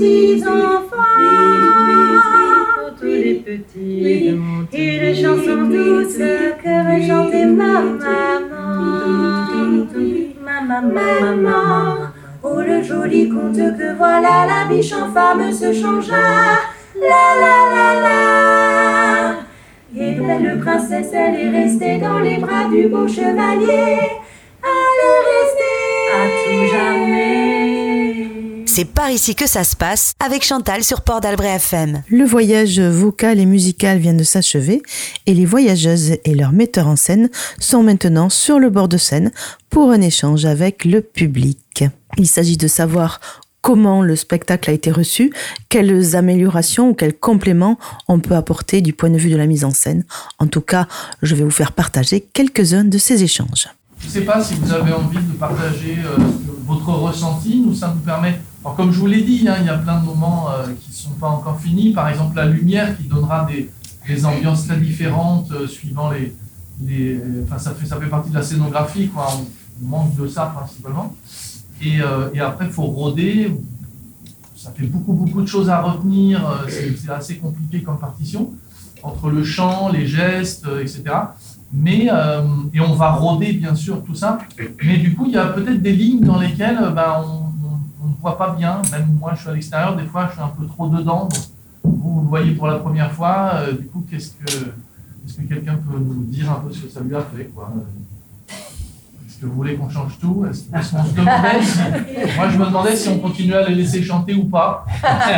Petits 0.00 0.42
enfants. 0.46 0.96
Pour 2.78 2.94
tous 2.98 3.06
les 3.06 3.34
petits 3.34 4.28
Une 4.72 5.14
chanson 5.14 5.62
douce 5.64 6.16
que 6.62 7.06
chanter 7.06 7.46
ma 7.46 7.80
maman. 7.80 8.80
Ma 10.44 10.60
maman, 10.60 11.20
maman. 11.20 11.96
Oh, 12.42 12.60
le 12.60 12.82
joli 12.82 13.28
conte 13.28 13.56
que 13.56 13.96
voilà, 13.96 14.46
la 14.46 14.68
biche 14.68 14.92
en 14.92 15.12
femme 15.12 15.52
se 15.52 15.72
changea. 15.72 16.58
La 16.96 17.26
la 17.42 17.56
la 17.74 17.90
la. 18.04 18.20
Et 19.96 20.14
la 20.14 20.38
belle 20.38 20.60
princesse, 20.60 21.12
elle 21.12 21.34
est 21.34 21.50
restée 21.50 21.98
dans 21.98 22.20
les 22.20 22.38
bras 22.38 22.68
du 22.70 22.88
beau 22.88 23.06
chevalier. 23.06 23.98
Elle 24.62 25.00
est 25.08 25.22
restée 25.30 25.80
à 26.14 26.22
tout 26.44 26.64
jamais. 26.74 27.39
C'est 28.80 28.86
par 28.86 29.10
ici 29.10 29.34
que 29.34 29.46
ça 29.46 29.62
se 29.62 29.76
passe 29.76 30.14
avec 30.20 30.42
Chantal 30.42 30.82
sur 30.82 31.02
Port 31.02 31.20
d'Albret 31.20 31.56
FM. 31.56 32.02
Le 32.08 32.24
voyage 32.24 32.80
vocal 32.80 33.38
et 33.38 33.44
musical 33.44 33.98
vient 33.98 34.14
de 34.14 34.22
s'achever 34.22 34.80
et 35.26 35.34
les 35.34 35.44
voyageuses 35.44 36.12
et 36.24 36.34
leurs 36.34 36.52
metteurs 36.52 36.86
en 36.86 36.96
scène 36.96 37.28
sont 37.58 37.82
maintenant 37.82 38.30
sur 38.30 38.58
le 38.58 38.70
bord 38.70 38.88
de 38.88 38.96
scène 38.96 39.32
pour 39.68 39.90
un 39.90 40.00
échange 40.00 40.46
avec 40.46 40.86
le 40.86 41.02
public. 41.02 41.84
Il 42.16 42.26
s'agit 42.26 42.56
de 42.56 42.68
savoir 42.68 43.20
comment 43.60 44.00
le 44.00 44.16
spectacle 44.16 44.70
a 44.70 44.72
été 44.72 44.90
reçu, 44.90 45.30
quelles 45.68 46.16
améliorations 46.16 46.88
ou 46.88 46.94
quels 46.94 47.12
compléments 47.12 47.78
on 48.08 48.18
peut 48.18 48.34
apporter 48.34 48.80
du 48.80 48.94
point 48.94 49.10
de 49.10 49.18
vue 49.18 49.28
de 49.28 49.36
la 49.36 49.44
mise 49.44 49.66
en 49.66 49.74
scène. 49.74 50.06
En 50.38 50.46
tout 50.46 50.62
cas, 50.62 50.88
je 51.20 51.34
vais 51.34 51.44
vous 51.44 51.50
faire 51.50 51.72
partager 51.72 52.26
quelques-uns 52.32 52.84
de 52.84 52.96
ces 52.96 53.22
échanges. 53.22 53.68
Je 54.00 54.06
ne 54.06 54.10
sais 54.10 54.22
pas 54.22 54.42
si 54.42 54.54
vous 54.54 54.72
avez 54.72 54.94
envie 54.94 55.18
de 55.18 55.32
partager 55.32 55.98
euh, 56.02 56.16
votre 56.64 56.88
ressenti. 56.88 57.60
Nous, 57.60 57.74
ça 57.74 57.92
nous 57.94 58.00
permet. 58.00 58.40
Alors, 58.62 58.76
comme 58.76 58.92
je 58.92 58.98
vous 58.98 59.06
l'ai 59.06 59.22
dit, 59.22 59.46
hein, 59.48 59.56
il 59.60 59.66
y 59.66 59.70
a 59.70 59.78
plein 59.78 60.00
de 60.00 60.04
moments 60.04 60.50
euh, 60.50 60.66
qui 60.78 60.90
ne 60.90 60.94
sont 60.94 61.10
pas 61.12 61.28
encore 61.28 61.58
finis. 61.58 61.92
Par 61.92 62.08
exemple, 62.10 62.36
la 62.36 62.44
lumière 62.44 62.94
qui 62.96 63.04
donnera 63.04 63.46
des, 63.46 63.70
des 64.06 64.26
ambiances 64.26 64.66
très 64.66 64.76
différentes 64.76 65.50
euh, 65.52 65.66
suivant 65.66 66.10
les. 66.10 66.34
les 66.84 67.18
enfin, 67.44 67.58
ça 67.58 67.70
fait, 67.70 67.86
ça 67.86 67.98
fait 67.98 68.08
partie 68.08 68.28
de 68.28 68.34
la 68.34 68.42
scénographie, 68.42 69.08
quoi. 69.08 69.28
On, 69.34 69.46
manque 69.82 70.14
de 70.14 70.28
ça 70.28 70.52
principalement. 70.54 71.14
Et, 71.80 72.02
euh, 72.02 72.28
et 72.34 72.40
après, 72.40 72.66
il 72.66 72.70
faut 72.70 72.82
rôder. 72.82 73.56
Ça 74.54 74.70
fait 74.76 74.84
beaucoup, 74.84 75.14
beaucoup 75.14 75.40
de 75.40 75.46
choses 75.46 75.70
à 75.70 75.80
retenir. 75.80 76.42
C'est 76.68 77.10
assez 77.10 77.38
compliqué 77.38 77.82
comme 77.82 77.98
partition, 77.98 78.52
entre 79.02 79.30
le 79.30 79.42
chant, 79.42 79.88
les 79.88 80.06
gestes, 80.06 80.66
etc. 80.82 81.04
Mais, 81.72 82.10
et 82.74 82.80
on 82.80 82.92
va 82.92 83.12
rôder, 83.12 83.54
bien 83.54 83.74
sûr, 83.74 84.04
tout 84.04 84.14
ça. 84.14 84.36
Mais 84.84 84.98
du 84.98 85.14
coup, 85.14 85.24
il 85.28 85.32
y 85.32 85.38
a 85.38 85.46
peut-être 85.46 85.80
des 85.80 85.92
lignes 85.92 86.20
dans 86.20 86.38
lesquelles 86.38 86.78
ben, 86.94 87.24
on 87.26 87.49
on 88.02 88.06
ne 88.08 88.14
voit 88.20 88.36
pas 88.38 88.50
bien. 88.50 88.80
Même 88.92 89.16
moi, 89.18 89.32
je 89.34 89.40
suis 89.40 89.48
à 89.50 89.52
l'extérieur, 89.52 89.96
des 89.96 90.04
fois, 90.06 90.26
je 90.28 90.32
suis 90.32 90.40
un 90.42 90.48
peu 90.48 90.66
trop 90.66 90.88
dedans. 90.88 91.28
Donc, 91.28 91.32
vous, 91.84 92.14
vous 92.14 92.20
le 92.22 92.26
voyez 92.28 92.52
pour 92.52 92.66
la 92.66 92.76
première 92.78 93.12
fois. 93.12 93.52
euh, 93.56 93.72
du 93.72 93.86
coup, 93.86 94.04
qu'est-ce 94.10 94.30
que, 94.32 94.44
est-ce 94.50 95.34
que 95.36 95.42
quelqu'un 95.42 95.74
peut 95.76 95.98
nous 95.98 96.24
dire 96.24 96.50
un 96.50 96.56
peu 96.60 96.72
ce 96.72 96.80
que 96.82 96.88
ça 96.90 97.00
lui 97.00 97.14
a 97.14 97.20
fait 97.22 97.44
quoi 97.46 97.72
Est-ce 99.26 99.38
que 99.40 99.46
vous 99.46 99.54
voulez 99.54 99.76
qu'on 99.76 99.88
change 99.88 100.18
tout 100.18 100.44
Est-ce 100.48 100.64
est-ce 100.74 100.90
qu'on 100.92 101.04
se 101.04 101.14
demandait 101.14 101.62
si- 101.62 101.78
Moi, 102.36 102.48
je 102.50 102.58
me 102.58 102.64
demandais 102.66 102.96
si 102.96 103.08
on 103.08 103.18
continuait 103.18 103.56
à 103.56 103.68
les 103.68 103.74
laisser 103.74 104.02
chanter 104.02 104.34
ou 104.34 104.44
pas. 104.44 104.84
parce 105.02 105.30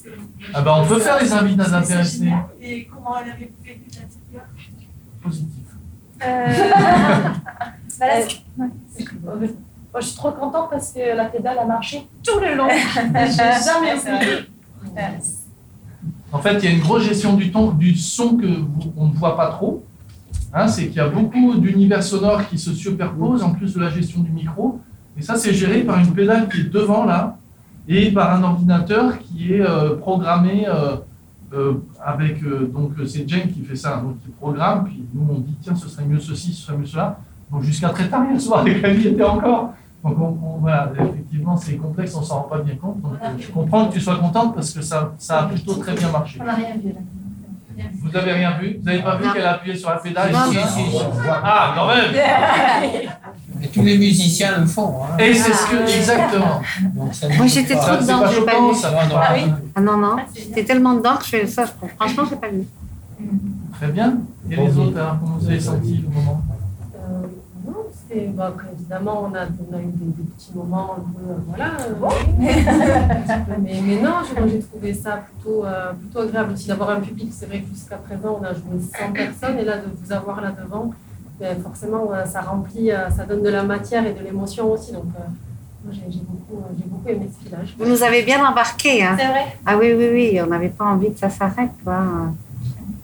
que. 0.00 0.10
Ah 0.54 0.60
ben, 0.62 0.72
on 0.78 0.86
peut 0.86 0.98
faire 1.00 1.20
les 1.20 1.32
invités 1.32 1.62
des 1.64 1.74
intéressés. 1.74 2.32
Et 2.62 2.84
comment 2.86 3.16
elle 3.18 3.30
avait 3.32 3.50
vécu 3.64 3.90
de 3.90 3.96
l'intérieur 3.96 4.46
Positif. 5.22 5.52
Bah, 7.98 9.32
Moi, 9.96 10.02
je 10.02 10.08
suis 10.08 10.16
trop 10.18 10.30
contente 10.32 10.68
parce 10.70 10.92
que 10.92 11.16
la 11.16 11.24
pédale 11.24 11.58
a 11.58 11.64
marché 11.64 12.06
tout 12.22 12.38
le 12.38 12.54
long. 12.54 12.68
J'ai 12.68 13.64
jamais 13.64 13.94
oublié. 13.98 14.44
En 16.30 16.38
fait, 16.38 16.58
il 16.58 16.64
y 16.66 16.68
a 16.68 16.70
une 16.72 16.80
grosse 16.82 17.04
gestion 17.04 17.32
du, 17.32 17.50
ton, 17.50 17.70
du 17.70 17.96
son 17.96 18.36
que 18.36 18.44
vous- 18.44 18.92
on 18.98 19.06
ne 19.06 19.14
voit 19.14 19.38
pas 19.38 19.48
trop. 19.48 19.82
Hein, 20.52 20.68
c'est 20.68 20.88
qu'il 20.88 20.96
y 20.96 21.00
a 21.00 21.08
beaucoup 21.08 21.54
d'univers 21.56 22.02
sonores 22.02 22.46
qui 22.46 22.58
se 22.58 22.74
superposent 22.74 23.42
en 23.42 23.52
plus 23.54 23.72
de 23.72 23.80
la 23.80 23.88
gestion 23.88 24.20
du 24.20 24.30
micro. 24.32 24.78
Et 25.18 25.22
ça, 25.22 25.36
c'est 25.36 25.54
géré 25.54 25.80
par 25.80 25.98
une 25.98 26.12
pédale 26.12 26.46
qui 26.50 26.60
est 26.60 26.64
devant 26.70 27.06
là 27.06 27.38
et 27.88 28.10
par 28.10 28.34
un 28.34 28.42
ordinateur 28.42 29.18
qui 29.18 29.54
est 29.54 29.62
euh, 29.62 29.94
programmé 29.96 30.66
euh, 30.68 30.96
euh, 31.54 31.72
avec. 32.04 32.42
euh, 32.42 32.66
donc, 32.70 32.92
c'est 33.06 33.26
Jane 33.26 33.50
qui 33.50 33.62
fait 33.62 33.76
ça. 33.76 33.96
Donc, 33.96 34.16
il 34.26 34.32
programme. 34.32 34.84
Puis 34.84 35.02
nous, 35.14 35.26
on 35.30 35.38
dit 35.38 35.54
tiens, 35.62 35.74
ce 35.74 35.88
serait 35.88 36.04
mieux 36.04 36.20
ceci, 36.20 36.52
ce 36.52 36.66
serait 36.66 36.76
mieux 36.76 36.84
cela. 36.84 37.18
Donc, 37.50 37.62
jusqu'à 37.62 37.88
très 37.88 38.08
tard 38.08 38.26
hier 38.30 38.38
soir, 38.38 38.62
les 38.66 38.78
claviers 38.78 39.12
étaient 39.12 39.24
encore. 39.24 39.72
Donc, 40.04 40.16
on, 40.20 40.24
on- 40.46 40.58
voilà, 40.60 40.90
effectivement, 40.98 41.56
c'est 41.56 41.76
complexe, 41.76 42.14
on 42.14 42.22
s'en 42.22 42.36
rend 42.36 42.42
pas 42.42 42.58
bien 42.58 42.76
compte. 42.76 43.00
Donc, 43.02 43.12
je 43.38 43.48
comprends 43.48 43.86
que 43.88 43.94
tu 43.94 44.00
sois 44.00 44.16
contente 44.18 44.54
parce 44.54 44.70
que 44.72 44.80
ça, 44.82 45.12
ça 45.18 45.40
a 45.40 45.42
plutôt 45.44 45.74
très 45.74 45.94
bien 45.94 46.10
marché. 46.10 46.38
On 46.40 46.44
n'a 46.44 46.54
rien 46.54 46.74
vu 46.82 46.90
là. 46.90 47.00
Vous 48.02 48.16
avez 48.16 48.32
rien 48.32 48.56
vu? 48.58 48.78
Vous 48.78 48.84
n'avez 48.86 49.02
pas 49.02 49.16
vu 49.16 49.26
Non. 49.26 49.32
qu'elle 49.34 49.44
a 49.44 49.52
appuyé 49.54 49.76
sur 49.76 49.90
la 49.90 49.96
pédale? 49.96 50.32
Non, 50.32 50.38
tout 50.46 50.52
si, 50.52 50.58
ça 50.58 50.66
si, 50.68 50.90
si. 50.90 50.96
Ah, 51.28 51.74
quand 51.76 51.86
même 51.88 52.14
Et 53.62 53.68
tous 53.68 53.82
les 53.82 53.98
musiciens 53.98 54.58
le 54.60 54.66
font. 54.66 55.02
hein. 55.04 55.16
Et 55.18 55.34
c'est 55.34 55.52
ce 55.52 55.66
que, 55.70 55.76
exactement. 55.82 56.60
Donc, 56.94 57.14
ça 57.14 57.28
Moi, 57.28 57.44
ne 57.44 57.50
j'étais 57.50 57.74
trop 57.74 57.96
dedans, 57.96 58.22
j'ai 58.32 58.42
pas 58.46 58.60
vu. 58.68 58.74
ça 58.74 58.90
va, 58.90 59.06
non. 59.06 59.16
Ah 59.18 59.32
oui? 59.34 59.50
Ah 59.74 59.80
non, 59.80 59.96
non, 59.98 60.16
j'étais 60.34 60.64
tellement 60.64 60.94
dedans 60.94 61.16
que 61.16 61.24
je 61.24 61.28
fais 61.30 61.46
ça, 61.46 61.64
je- 61.64 61.88
franchement, 61.96 62.22
j'ai 62.30 62.36
pas 62.36 62.48
vu. 62.48 62.64
Très 63.78 63.88
bien. 63.88 64.18
Et 64.50 64.56
les 64.56 64.78
autres, 64.78 64.96
alors, 64.98 65.18
comment 65.20 65.36
vous 65.38 65.48
avez 65.48 65.60
senti 65.60 65.96
le 66.06 66.08
moment? 66.08 66.40
Bah, 68.34 68.46
après, 68.48 68.68
évidemment, 68.72 69.24
on 69.30 69.34
a, 69.34 69.42
on 69.46 69.76
a 69.76 69.80
eu 69.80 69.86
des, 69.86 70.06
des 70.06 70.28
petits 70.36 70.52
moments 70.54 70.94
un 70.96 71.00
peu. 71.00 71.30
euh, 71.32 71.36
voilà. 71.48 71.72
euh, 71.80 73.54
mais, 73.62 73.80
mais 73.84 74.00
non, 74.00 74.12
j'ai 74.48 74.60
trouvé 74.60 74.94
ça 74.94 75.16
plutôt, 75.26 75.64
euh, 75.64 75.92
plutôt 75.92 76.20
agréable 76.20 76.52
aussi 76.52 76.68
d'avoir 76.68 76.90
un 76.90 77.00
public. 77.00 77.30
C'est 77.32 77.46
vrai 77.46 77.60
que 77.62 77.68
jusqu'à 77.68 77.96
présent, 77.96 78.38
on 78.40 78.44
a 78.44 78.52
joué 78.54 78.80
100 78.80 79.12
personnes 79.12 79.58
et 79.58 79.64
là, 79.64 79.78
de 79.78 79.84
vous 80.00 80.12
avoir 80.12 80.40
là 80.40 80.52
devant, 80.52 80.92
ben, 81.40 81.60
forcément, 81.60 82.10
euh, 82.12 82.24
ça 82.26 82.42
remplit, 82.42 82.90
ça 83.16 83.24
donne 83.24 83.42
de 83.42 83.48
la 83.50 83.64
matière 83.64 84.06
et 84.06 84.12
de 84.12 84.22
l'émotion 84.22 84.70
aussi. 84.72 84.92
Donc, 84.92 85.04
euh, 85.18 85.22
moi, 85.84 85.92
j'ai 85.94 86.20
beaucoup, 86.20 86.62
j'ai 86.78 86.84
beaucoup 86.88 87.08
aimé 87.08 87.28
ce 87.38 87.44
village. 87.44 87.74
Vous 87.78 87.86
nous 87.86 88.02
avez 88.02 88.22
bien 88.22 88.44
embarqués. 88.46 89.02
Hein. 89.02 89.16
C'est 89.18 89.26
vrai 89.26 89.56
Ah 89.66 89.76
oui, 89.76 89.92
oui, 89.96 90.08
oui, 90.12 90.40
on 90.42 90.46
n'avait 90.46 90.68
pas 90.68 90.84
envie 90.84 91.12
que 91.12 91.18
ça 91.18 91.28
s'arrête. 91.30 91.70
quoi. 91.84 92.04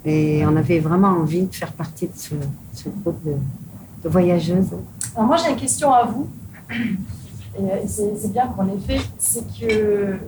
Et 0.05 0.45
on 0.47 0.57
avait 0.57 0.79
vraiment 0.81 1.09
envie 1.09 1.47
de 1.47 1.55
faire 1.55 1.73
partie 1.73 2.07
de 2.07 2.13
ce, 2.17 2.35
ce 2.73 2.89
groupe 2.89 3.23
de, 3.25 3.35
de 4.05 4.09
voyageuses. 4.09 4.69
Alors 5.15 5.27
moi 5.27 5.37
j'ai 5.37 5.51
une 5.51 5.57
question 5.57 5.93
à 5.93 6.05
vous, 6.05 6.29
et 6.71 7.61
euh, 7.61 7.77
c'est 7.87 8.33
bien 8.33 8.47
qu'on 8.47 8.65
l'ait 8.65 8.79
fait, 8.87 9.01
c'est 9.19 9.45
que 9.61 10.19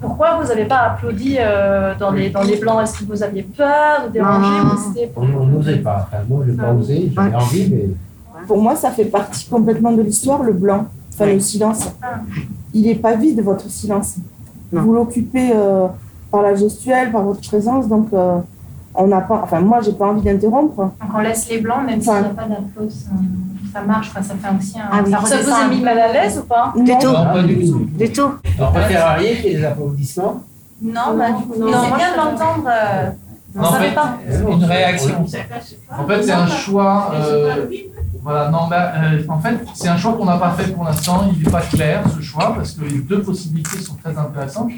pourquoi 0.00 0.40
vous 0.40 0.48
n'avez 0.48 0.64
pas 0.64 0.78
applaudi 0.78 1.36
euh, 1.38 1.94
dans, 1.98 2.10
les, 2.10 2.30
dans 2.30 2.42
les 2.42 2.56
blancs? 2.56 2.82
Est-ce 2.82 3.00
que 3.00 3.04
vous 3.04 3.22
aviez 3.22 3.42
peur 3.42 4.06
de 4.06 4.12
déranger 4.12 5.10
On 5.14 5.46
n'osait 5.46 5.76
pas. 5.76 6.08
Enfin, 6.08 6.22
moi, 6.26 6.42
je 6.46 6.52
n'ai 6.52 6.56
pas 6.56 6.72
osé, 6.72 7.12
j'avais 7.14 7.34
envie, 7.34 7.70
mais 7.70 7.88
Pour 8.46 8.62
moi, 8.62 8.76
ça 8.76 8.90
fait 8.90 9.04
partie 9.04 9.46
complètement 9.46 9.92
de 9.92 10.00
l'histoire, 10.00 10.42
le 10.42 10.54
blanc, 10.54 10.86
enfin 11.12 11.26
le 11.26 11.38
silence. 11.40 11.90
Il 12.72 12.86
n'est 12.86 12.94
pas 12.94 13.14
vide, 13.14 13.42
votre 13.42 13.68
silence. 13.68 14.16
Vous 14.72 14.94
l'occupez 14.94 15.50
euh, 15.54 15.88
par 16.30 16.42
la 16.42 16.54
gestuelle, 16.54 17.12
par 17.12 17.22
votre 17.22 17.46
présence, 17.46 17.86
donc 17.86 18.08
euh, 18.14 18.38
on 18.94 19.06
n'a 19.06 19.20
pas, 19.20 19.40
enfin 19.44 19.60
moi, 19.60 19.80
j'ai 19.82 19.92
pas 19.92 20.06
envie 20.08 20.22
d'interrompre. 20.22 20.76
Donc 20.76 20.92
on 21.14 21.18
laisse 21.20 21.48
les 21.48 21.58
blancs, 21.58 21.84
même 21.86 22.00
s'il 22.00 22.12
n'y 22.12 22.18
a 22.18 22.22
pas 22.24 22.44
d'applaudissements. 22.44 23.20
Ça 23.72 23.82
marche, 23.82 24.12
quoi, 24.12 24.20
ça 24.22 24.34
fait 24.34 24.48
aussi 24.58 24.78
un. 24.78 24.82
Ah 24.90 25.00
oui. 25.04 25.12
Ça 25.26 25.36
vous 25.42 25.50
a 25.52 25.68
mis 25.68 25.80
mal 25.80 25.98
à 25.98 26.12
l'aise 26.12 26.38
ou 26.38 26.46
pas 26.46 26.72
Du 26.76 26.90
tout. 26.98 27.06
Non, 27.06 27.24
pas 27.24 27.42
du 27.42 27.70
tout. 27.70 27.86
Du 27.92 28.12
tout. 28.12 28.30
préférerait 28.72 29.36
qu'il 29.36 29.52
y 29.52 29.54
ait 29.54 29.58
des 29.58 29.64
applaudissements. 29.64 30.42
Non, 30.82 31.16
bah, 31.16 31.30
du 31.30 31.44
coup, 31.44 31.58
Non, 31.60 31.66
mais 31.66 31.72
c'est 31.88 31.96
bien 31.96 32.12
de 32.12 32.16
l'entendre. 32.16 32.68
euh, 32.68 33.10
on 33.54 33.60
En 33.60 33.62
ne 33.62 33.66
savait 33.76 33.88
fait, 33.90 33.94
pas. 33.94 34.18
Une 34.50 34.64
réaction. 34.64 35.24
En 35.96 36.06
fait, 36.06 36.22
c'est 36.22 36.32
un 36.32 36.46
choix. 36.48 37.12
euh, 37.14 37.66
voilà, 38.22 38.50
non, 38.50 38.66
bah, 38.68 38.92
euh, 38.96 39.22
en 39.28 39.38
fait, 39.38 39.56
c'est 39.74 39.88
un 39.88 39.96
choix 39.96 40.14
qu'on 40.14 40.24
n'a 40.24 40.36
pas 40.36 40.50
fait 40.50 40.72
pour 40.72 40.84
l'instant. 40.84 41.28
Il 41.32 41.44
n'est 41.44 41.50
pas 41.50 41.60
clair 41.60 42.02
ce 42.16 42.20
choix 42.22 42.54
parce 42.56 42.72
que 42.72 42.84
les 42.84 42.98
deux 42.98 43.22
possibilités 43.22 43.78
sont 43.78 43.94
très 44.02 44.16
intéressantes. 44.18 44.70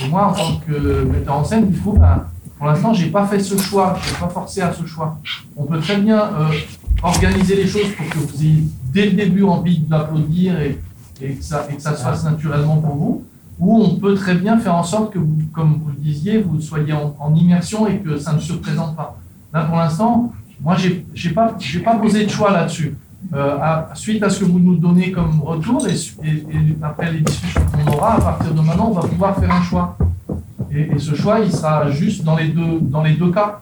Et 0.00 0.08
moi, 0.08 0.26
en 0.26 0.32
tant 0.32 0.60
que 0.66 1.04
metteur 1.04 1.36
en 1.36 1.44
scène, 1.44 1.70
du 1.70 1.78
coup, 1.80 1.92
bah, 1.92 2.26
pour 2.56 2.66
l'instant, 2.66 2.94
j'ai 2.94 3.08
pas 3.08 3.26
fait 3.26 3.40
ce 3.40 3.56
choix. 3.58 3.96
Je 4.02 4.12
n'ai 4.12 4.20
pas 4.20 4.28
forcé 4.28 4.60
à 4.60 4.72
ce 4.72 4.86
choix. 4.86 5.18
On 5.56 5.64
peut 5.64 5.80
très 5.80 5.96
bien 5.96 6.18
euh, 6.18 6.52
organiser 7.02 7.56
les 7.56 7.66
choses 7.66 7.90
pour 7.96 8.08
que 8.08 8.18
vous 8.18 8.42
ayez 8.42 8.64
dès 8.92 9.06
le 9.06 9.12
début 9.12 9.42
envie 9.42 9.80
d'applaudir 9.80 10.60
et, 10.60 10.78
que 11.20 11.42
ça, 11.42 11.66
se 11.68 12.02
fasse 12.02 12.24
naturellement 12.24 12.76
pour 12.76 12.96
vous. 12.96 13.24
Ou 13.58 13.82
on 13.82 13.96
peut 13.96 14.14
très 14.14 14.34
bien 14.34 14.58
faire 14.58 14.74
en 14.74 14.82
sorte 14.82 15.12
que, 15.12 15.18
vous, 15.18 15.38
comme 15.52 15.80
vous 15.82 15.90
le 15.90 15.96
disiez, 15.96 16.38
vous 16.38 16.60
soyez 16.60 16.92
en, 16.92 17.34
immersion 17.34 17.86
et 17.86 17.98
que 17.98 18.18
ça 18.18 18.32
ne 18.32 18.40
se 18.40 18.52
présente 18.52 18.96
pas. 18.96 19.16
Là, 19.52 19.64
pour 19.64 19.76
l'instant, 19.76 20.32
moi, 20.60 20.76
j'ai 20.76 21.06
j'ai 21.14 21.30
pas, 21.30 21.54
posé 22.00 22.24
de 22.24 22.30
choix 22.30 22.50
là-dessus. 22.52 22.96
Euh, 23.32 23.56
suite 23.94 24.22
à 24.22 24.30
ce 24.30 24.40
que 24.40 24.44
vous 24.44 24.58
nous 24.58 24.76
donnez 24.76 25.10
comme 25.10 25.40
retour 25.40 25.86
et 25.88 25.94
après 26.82 27.10
les 27.10 27.20
discussions 27.20 27.62
qu'on 27.72 27.92
aura, 27.92 28.14
à 28.14 28.20
partir 28.20 28.52
de 28.52 28.60
maintenant, 28.60 28.88
on 28.88 29.00
va 29.00 29.08
pouvoir 29.08 29.36
faire 29.38 29.50
un 29.50 29.62
choix. 29.62 29.96
Et, 30.74 30.90
et 30.94 30.98
ce 30.98 31.14
choix, 31.14 31.40
il 31.40 31.52
sera 31.52 31.90
juste 31.90 32.24
dans 32.24 32.36
les 32.36 32.48
deux, 32.48 32.80
dans 32.80 33.02
les 33.02 33.12
deux 33.14 33.30
cas. 33.30 33.60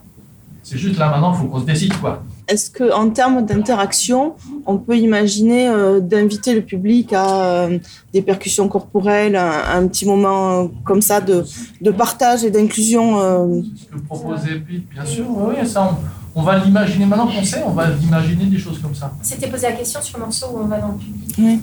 C'est 0.63 0.79
juste 0.79 0.99
là 0.99 1.11
maintenant, 1.11 1.33
il 1.35 1.39
faut 1.41 1.47
qu'on 1.47 1.61
se 1.61 1.67
décide 1.67 1.93
quoi. 2.01 2.23
Est-ce 2.49 2.71
qu'en 2.71 3.09
termes 3.11 3.45
d'interaction, 3.47 4.35
on 4.67 4.77
peut 4.77 4.97
imaginer 4.97 5.69
euh, 5.69 6.01
d'inviter 6.01 6.55
le 6.55 6.61
public 6.63 7.13
à 7.13 7.43
euh, 7.45 7.79
des 8.13 8.21
percussions 8.23 8.69
corporelles, 8.69 9.37
un, 9.37 9.53
un 9.79 9.87
petit 9.87 10.07
moment 10.07 10.51
euh, 10.51 10.67
comme 10.85 11.03
ça 11.03 11.21
de, 11.21 11.45
de 11.81 11.91
partage 11.91 12.45
et 12.45 12.51
d'inclusion 12.51 13.21
euh, 13.21 13.61
Ce 13.77 13.85
que 13.87 13.99
proposait 14.07 14.57
Pete, 14.57 14.89
bien 14.91 15.05
sûr, 15.05 15.25
oui, 15.29 15.55
oui, 15.61 15.67
ça, 15.69 15.97
on 16.35 16.43
va 16.43 16.59
l'imaginer 16.59 17.07
maintenant 17.07 17.29
qu'on 17.29 17.45
sait, 17.45 17.63
on 17.65 17.71
va 17.71 17.87
imaginer 18.03 18.47
des 18.47 18.59
choses 18.59 18.81
comme 18.81 18.95
ça. 18.95 19.13
C'était 19.23 19.49
posé 19.49 19.69
la 19.69 19.73
question 19.73 20.01
sur 20.03 20.19
le 20.19 20.25
morceau 20.25 20.47
où 20.53 20.59
on 20.63 20.67
va 20.67 20.79
dans 20.79 20.89
le 20.89 20.95
public. 20.99 21.61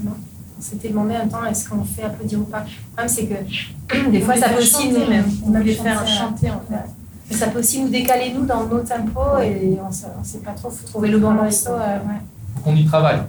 On 0.60 0.62
s'était 0.62 0.90
demandé 0.90 1.16
un 1.16 1.26
temps 1.26 1.46
est-ce 1.46 1.70
qu'on 1.70 1.86
fait 1.86 2.04
applaudir 2.04 2.40
ou 2.40 2.44
pas? 2.44 2.60
Le 2.60 2.92
problème, 2.92 3.08
c'est 3.08 3.28
que 3.28 4.10
des 4.12 4.20
fois, 4.20 4.36
ça 4.36 4.50
peut 4.50 4.60
aussi 4.60 4.90
nous, 4.90 5.08
même. 5.08 5.24
on 5.46 5.52
voulait 5.52 5.74
faire 5.74 6.06
chanter 6.06 6.52
en 6.52 6.62
fait. 6.70 6.84
Mais 7.30 7.36
ça 7.38 7.48
peut 7.48 7.60
aussi 7.60 7.82
nous 7.82 7.88
décaler, 7.88 8.34
nous, 8.34 8.46
dans 8.46 8.66
nos 8.66 8.80
tempos 8.80 9.40
et 9.42 9.78
on 9.82 9.88
ne 9.88 10.26
sait 10.26 10.40
pas 10.40 10.52
trop, 10.52 10.70
il 10.70 10.78
faut 10.78 10.88
trouver 10.88 11.08
le 11.08 11.20
bon 11.20 11.32
morceau. 11.32 11.70
Euh, 11.72 11.98
ouais. 12.00 12.20
Faut 12.56 12.62
qu'on 12.62 12.76
y 12.76 12.86
travaille. 12.86 13.22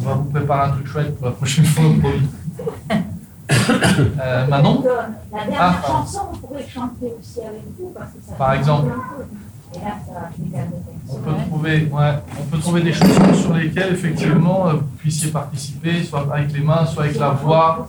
On 0.00 0.02
va 0.02 0.14
vous 0.14 0.24
préparer 0.24 0.70
un 0.70 0.72
truc 0.72 0.86
chouette 0.88 1.16
pour 1.16 1.26
la 1.26 1.32
prochaine 1.32 1.64
fois 1.64 1.84
promis. 2.00 2.28
euh, 4.20 4.46
Manon? 4.48 4.82
La 5.32 5.44
dernière 5.44 5.60
ah, 5.60 5.86
chanson, 5.86 6.20
on 6.32 6.36
pourrait 6.38 6.66
chanter 6.66 7.12
aussi 7.20 7.40
avec 7.40 7.62
vous. 7.78 7.92
Parce 7.94 8.10
que 8.10 8.18
ça 8.28 8.34
Par 8.34 8.54
exemple 8.54 8.90
on 11.12 11.18
peut, 11.18 11.30
trouver, 11.48 11.88
ouais, 11.90 12.12
on 12.40 12.44
peut 12.44 12.58
trouver 12.58 12.82
des 12.82 12.92
chansons 12.92 13.34
sur 13.34 13.54
lesquelles, 13.54 13.92
effectivement, 13.92 14.68
euh, 14.68 14.72
vous 14.74 14.86
puissiez 14.98 15.30
participer, 15.30 16.02
soit 16.02 16.26
avec 16.32 16.52
les 16.52 16.60
mains, 16.60 16.86
soit 16.86 17.04
avec 17.04 17.18
la 17.18 17.30
voix. 17.30 17.88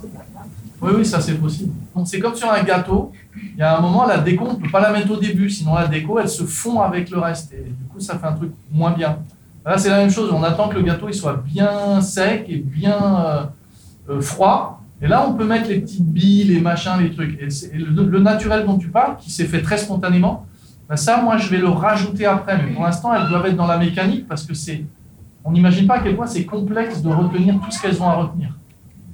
Oui, 0.81 0.91
oui, 0.97 1.05
ça 1.05 1.21
c'est 1.21 1.35
possible. 1.35 1.71
C'est 2.05 2.19
comme 2.19 2.35
sur 2.35 2.51
un 2.51 2.61
gâteau. 2.63 3.11
Il 3.35 3.57
y 3.57 3.61
a 3.61 3.77
un 3.77 3.81
moment, 3.81 4.05
la 4.05 4.17
déco, 4.17 4.45
on 4.45 4.53
ne 4.53 4.59
peut 4.59 4.69
pas 4.69 4.81
la 4.81 4.91
mettre 4.91 5.11
au 5.11 5.17
début, 5.17 5.49
sinon 5.49 5.75
la 5.75 5.87
déco, 5.87 6.19
elle 6.19 6.27
se 6.27 6.43
fond 6.43 6.81
avec 6.81 7.09
le 7.09 7.19
reste. 7.19 7.53
Et 7.53 7.69
du 7.69 7.85
coup, 7.89 7.99
ça 7.99 8.17
fait 8.17 8.27
un 8.27 8.33
truc 8.33 8.51
moins 8.71 8.91
bien. 8.91 9.19
Là, 9.65 9.77
c'est 9.77 9.89
la 9.89 9.97
même 9.97 10.09
chose. 10.09 10.29
On 10.33 10.43
attend 10.43 10.67
que 10.67 10.75
le 10.75 10.81
gâteau 10.81 11.07
il 11.07 11.13
soit 11.13 11.41
bien 11.45 12.01
sec 12.01 12.45
et 12.49 12.57
bien 12.57 12.97
euh, 12.99 13.43
euh, 14.09 14.21
froid. 14.21 14.81
Et 15.01 15.07
là, 15.07 15.25
on 15.27 15.33
peut 15.33 15.45
mettre 15.45 15.69
les 15.69 15.79
petites 15.79 16.05
billes, 16.05 16.45
les 16.45 16.59
machins, 16.59 16.99
les 16.99 17.11
trucs. 17.11 17.39
Et, 17.39 17.77
le, 17.77 18.03
le, 18.03 18.19
naturel 18.19 18.65
dont 18.65 18.77
tu 18.77 18.89
parles, 18.89 19.17
qui 19.17 19.31
s'est 19.31 19.45
fait 19.45 19.61
très 19.61 19.77
spontanément, 19.77 20.45
ben 20.89 20.97
ça, 20.97 21.21
moi, 21.21 21.37
je 21.37 21.49
vais 21.49 21.57
le 21.57 21.69
rajouter 21.69 22.25
après. 22.25 22.57
Mais 22.57 22.73
pour 22.73 22.83
l'instant, 22.83 23.13
elles 23.13 23.27
doivent 23.27 23.45
être 23.45 23.55
dans 23.55 23.67
la 23.67 23.77
mécanique 23.77 24.27
parce 24.27 24.43
que 24.43 24.53
c'est. 24.53 24.83
On 25.45 25.51
n'imagine 25.51 25.87
pas 25.87 25.95
à 25.95 25.99
quel 25.99 26.15
point 26.15 26.27
c'est 26.27 26.45
complexe 26.45 27.01
de 27.01 27.09
retenir 27.09 27.55
tout 27.55 27.71
ce 27.71 27.81
qu'elles 27.81 28.01
ont 28.01 28.07
à 28.07 28.13
retenir. 28.13 28.49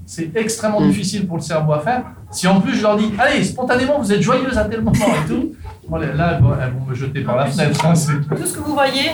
C'est 0.06 0.32
extrêmement 0.36 0.82
mm. 0.82 0.90
difficile 0.90 1.28
pour 1.28 1.38
le 1.38 1.42
cerveau 1.42 1.74
à 1.74 1.80
faire. 1.80 2.04
Si 2.32 2.48
en 2.48 2.62
plus 2.62 2.76
je 2.76 2.84
leur 2.84 2.98
dis, 2.98 3.12
allez, 3.18 3.44
spontanément, 3.44 4.00
vous 4.00 4.12
êtes 4.12 4.22
joyeuse 4.22 4.58
à 4.58 4.66
tel 4.66 4.82
moment 4.82 4.94
et 4.94 5.28
tout, 5.28 5.54
là, 5.92 6.38
elles 6.38 6.74
vont, 6.74 6.86
me 6.88 6.94
jeter 6.94 7.22
par 7.22 7.36
la 7.36 7.46
fenêtre. 7.48 7.84
Hein, 7.86 7.94
tout 8.30 8.46
ce 8.46 8.54
que 8.54 8.60
vous 8.60 8.74
voyez 8.74 9.12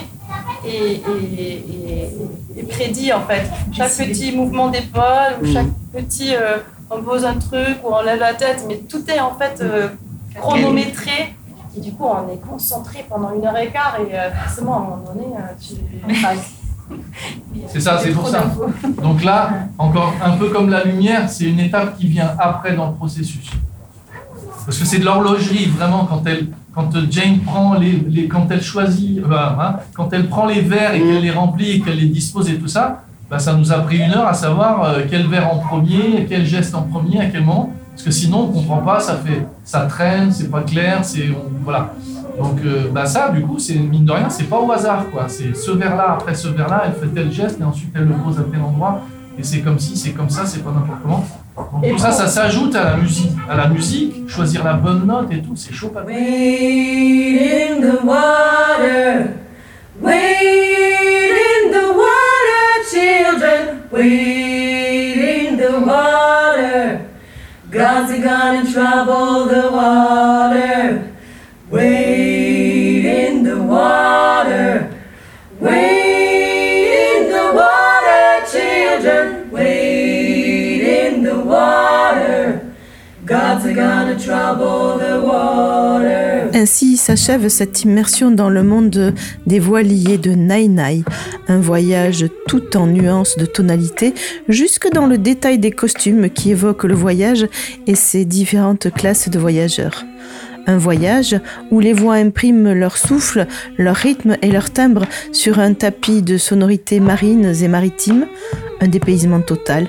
est, 0.66 1.02
prédit 2.68 3.12
en 3.12 3.22
fait. 3.22 3.50
Chaque 3.72 3.92
petit 3.92 4.32
mouvement 4.32 4.68
d'épaule, 4.68 5.36
ou 5.42 5.46
mm. 5.46 5.52
chaque 5.52 5.72
petit. 5.92 6.34
Euh, 6.34 6.58
on 6.90 7.02
pose 7.02 7.24
un 7.24 7.34
truc 7.34 7.78
ou 7.84 7.88
on 7.92 8.02
lève 8.02 8.20
la 8.20 8.34
tête, 8.34 8.64
mais 8.68 8.76
tout 8.76 9.02
est 9.10 9.20
en 9.20 9.34
fait 9.34 9.60
euh, 9.60 9.88
chronométré 10.34 11.34
et 11.76 11.80
du 11.80 11.92
coup, 11.92 12.04
on 12.04 12.32
est 12.32 12.38
concentré 12.38 13.04
pendant 13.08 13.34
une 13.34 13.44
heure 13.44 13.56
et 13.56 13.68
quart 13.68 13.96
et 14.00 14.14
euh, 14.14 14.30
forcément, 14.32 14.74
à 14.74 14.76
un 14.76 14.80
moment 14.80 15.02
donné, 15.12 15.26
euh, 15.36 15.52
tu. 15.60 15.74
c'est 17.68 17.80
ça, 17.80 17.98
c'est 17.98 18.12
pour 18.12 18.28
ça. 18.28 18.44
Donc 19.02 19.22
là, 19.22 19.50
encore 19.76 20.14
un 20.24 20.36
peu 20.36 20.48
comme 20.48 20.70
la 20.70 20.84
lumière, 20.84 21.28
c'est 21.28 21.44
une 21.44 21.60
étape 21.60 21.98
qui 21.98 22.06
vient 22.06 22.34
après 22.38 22.74
dans 22.74 22.88
le 22.88 22.94
processus. 22.94 23.50
Parce 24.64 24.78
que 24.78 24.84
c'est 24.84 24.98
de 24.98 25.04
l'horlogerie, 25.04 25.66
vraiment, 25.66 26.06
quand 26.06 26.26
elle, 26.26 26.48
quand 26.74 26.90
Jane 27.10 27.40
prend 27.40 27.74
les, 27.74 27.92
les 28.08 28.26
quand 28.26 28.46
elle 28.50 28.62
choisit, 28.62 29.18
euh, 29.18 29.32
hein, 29.32 29.76
quand 29.94 30.12
elle 30.12 30.28
prend 30.28 30.46
les 30.46 30.60
verres 30.60 30.94
et 30.94 31.00
qu'elle 31.00 31.20
les 31.20 31.30
remplit 31.30 31.72
et 31.72 31.80
qu'elle 31.80 31.98
les 31.98 32.08
dispose 32.08 32.48
et 32.48 32.58
tout 32.58 32.68
ça, 32.68 33.02
bah, 33.28 33.38
ça 33.38 33.52
nous 33.52 33.72
a 33.72 33.78
pris 33.80 33.98
une 33.98 34.12
heure 34.12 34.26
à 34.26 34.34
savoir 34.34 34.96
quel 35.10 35.26
verre 35.26 35.52
en 35.52 35.58
premier, 35.58 36.26
quel 36.28 36.46
geste 36.46 36.74
en 36.74 36.82
premier, 36.82 37.20
à 37.20 37.26
quel 37.26 37.44
moment. 37.44 37.72
Parce 37.90 38.04
que 38.04 38.10
sinon, 38.10 38.44
on 38.44 38.48
ne 38.48 38.52
comprend 38.52 38.78
pas, 38.78 39.00
ça 39.00 39.16
fait, 39.16 39.46
ça 39.66 39.80
traîne, 39.80 40.30
c'est 40.30 40.48
pas 40.50 40.62
clair, 40.62 41.04
c'est, 41.04 41.28
voilà. 41.64 41.92
Donc, 42.38 42.60
euh, 42.64 42.88
bah 42.92 43.04
ça, 43.04 43.30
du 43.30 43.42
coup, 43.42 43.58
c'est 43.58 43.74
mine 43.74 44.04
de 44.04 44.12
rien, 44.12 44.30
c'est 44.30 44.44
pas 44.44 44.60
au 44.60 44.70
hasard, 44.70 45.10
quoi. 45.10 45.24
C'est 45.28 45.56
ce 45.56 45.72
verre-là, 45.72 46.12
après 46.12 46.34
ce 46.34 46.48
verre-là, 46.48 46.84
elle 46.86 46.92
fait 46.92 47.12
tel 47.12 47.32
geste, 47.32 47.60
et 47.60 47.64
ensuite 47.64 47.90
elle 47.94 48.04
le 48.04 48.14
pose 48.14 48.38
à 48.38 48.44
tel 48.44 48.60
endroit, 48.62 49.00
et 49.38 49.42
c'est 49.42 49.60
comme 49.60 49.78
si, 49.78 49.96
c'est 49.96 50.12
comme 50.12 50.30
ça, 50.30 50.46
c'est 50.46 50.62
pas 50.62 50.70
n'importe 50.70 51.00
comment. 51.02 51.26
Donc, 51.56 51.90
tout 51.90 51.98
ça, 51.98 52.12
ça 52.12 52.28
s'ajoute 52.28 52.76
à 52.76 52.84
la 52.84 52.96
musique. 52.96 53.32
À 53.50 53.56
la 53.56 53.66
musique, 53.68 54.28
choisir 54.28 54.62
la 54.62 54.74
bonne 54.74 55.04
note 55.06 55.32
et 55.32 55.40
tout, 55.42 55.56
c'est 55.56 55.72
chaud 55.72 55.88
pas 55.88 56.02
in 56.02 57.80
the 57.80 58.04
water, 58.04 59.30
wade 60.00 60.14
in 61.32 61.70
the 61.72 61.86
water, 61.96 62.68
children, 62.90 63.80
wade 63.90 64.35
God's 67.76 68.10
a 68.10 68.22
gonna 68.22 68.72
trouble 68.72 69.44
the 69.44 69.70
water. 69.70 71.14
Wade 71.68 73.04
in 73.04 73.42
the 73.42 73.62
water. 73.62 74.98
Wade 75.60 76.88
in 77.12 77.28
the 77.28 77.52
water, 77.54 78.46
children. 78.50 79.50
Wade 79.50 80.80
in 80.80 81.22
the 81.22 81.38
water. 81.38 82.74
God's 83.26 83.66
a 83.66 83.74
gonna 83.74 84.18
trouble 84.18 84.96
the 84.96 85.20
water. 85.20 86.25
Ainsi 86.56 86.96
s'achève 86.96 87.48
cette 87.48 87.82
immersion 87.82 88.30
dans 88.30 88.48
le 88.48 88.62
monde 88.62 89.12
des 89.46 89.58
voiliers 89.58 90.16
de 90.16 90.30
Nai 90.30 90.70
un 91.48 91.60
voyage 91.60 92.24
tout 92.48 92.78
en 92.78 92.86
nuances 92.86 93.36
de 93.36 93.44
tonalité, 93.44 94.14
jusque 94.48 94.90
dans 94.90 95.06
le 95.06 95.18
détail 95.18 95.58
des 95.58 95.70
costumes 95.70 96.30
qui 96.30 96.52
évoquent 96.52 96.84
le 96.84 96.94
voyage 96.94 97.46
et 97.86 97.94
ses 97.94 98.24
différentes 98.24 98.90
classes 98.90 99.28
de 99.28 99.38
voyageurs. 99.38 100.06
Un 100.66 100.78
voyage 100.78 101.38
où 101.70 101.78
les 101.78 101.92
voix 101.92 102.14
impriment 102.14 102.72
leur 102.72 102.96
souffle, 102.96 103.46
leur 103.76 103.96
rythme 103.96 104.38
et 104.40 104.50
leur 104.50 104.70
timbre 104.70 105.04
sur 105.32 105.58
un 105.58 105.74
tapis 105.74 106.22
de 106.22 106.38
sonorités 106.38 107.00
marines 107.00 107.52
et 107.62 107.68
maritimes, 107.68 108.24
un 108.80 108.88
dépaysement 108.88 109.42
total 109.42 109.88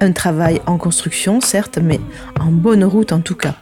un 0.00 0.12
travail 0.12 0.60
en 0.66 0.78
construction, 0.78 1.40
certes, 1.40 1.78
mais 1.82 2.00
en 2.40 2.50
bonne 2.50 2.84
route 2.84 3.12
en 3.12 3.20
tout 3.20 3.34
cas. 3.34 3.54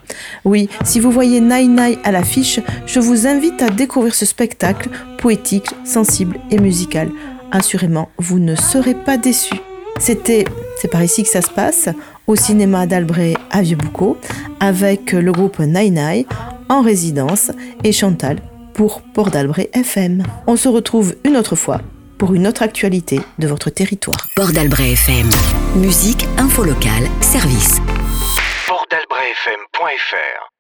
Oui, 0.44 0.68
si 0.85 1.01
vous 1.01 1.11
voyez 1.11 1.40
Nai 1.40 1.66
Nai 1.66 1.99
à 2.05 2.12
l'affiche, 2.12 2.61
je 2.87 3.01
vous 3.01 3.27
invite 3.27 3.62
à 3.62 3.70
découvrir 3.70 4.14
ce 4.14 4.27
spectacle 4.27 4.90
poétique, 5.18 5.68
sensible 5.85 6.38
et 6.51 6.59
musical. 6.59 7.11
Assurément, 7.53 8.11
vous 8.18 8.38
ne 8.38 8.55
serez 8.55 8.94
pas 8.94 9.16
déçus. 9.16 9.61
C'était, 9.99 10.44
c'est 10.81 10.90
par 10.90 11.03
ici 11.03 11.22
que 11.22 11.29
ça 11.29 11.42
se 11.42 11.51
passe, 11.51 11.88
au 12.27 12.37
cinéma 12.37 12.87
d'Albret 12.87 13.35
à 13.51 13.62
Vieux-Boucau, 13.62 14.18
avec 14.61 15.12
le 15.12 15.33
groupe 15.33 15.59
Nai 15.61 15.90
Nai 15.90 16.27
en 16.68 16.83
résidence 16.83 17.53
et 17.85 17.92
Chantal 17.92 18.38
pour 18.75 19.01
Port 19.01 19.31
d'Albret 19.31 19.70
FM. 19.72 20.22
On 20.46 20.57
se 20.57 20.68
retrouve 20.68 21.14
une 21.25 21.37
autre 21.37 21.57
fois 21.57 21.81
pour 22.19 22.35
une 22.35 22.47
autre 22.47 22.63
actualité 22.63 23.21
de 23.39 23.47
votre 23.47 23.71
territoire. 23.71 24.27
Port 24.37 24.53
d'Albret 24.53 24.93
FM. 24.93 25.29
Musique, 25.77 26.27
info 26.39 26.65
locale, 26.65 27.09
service. 27.21 27.79
Portalbrefm.fr 28.67 30.56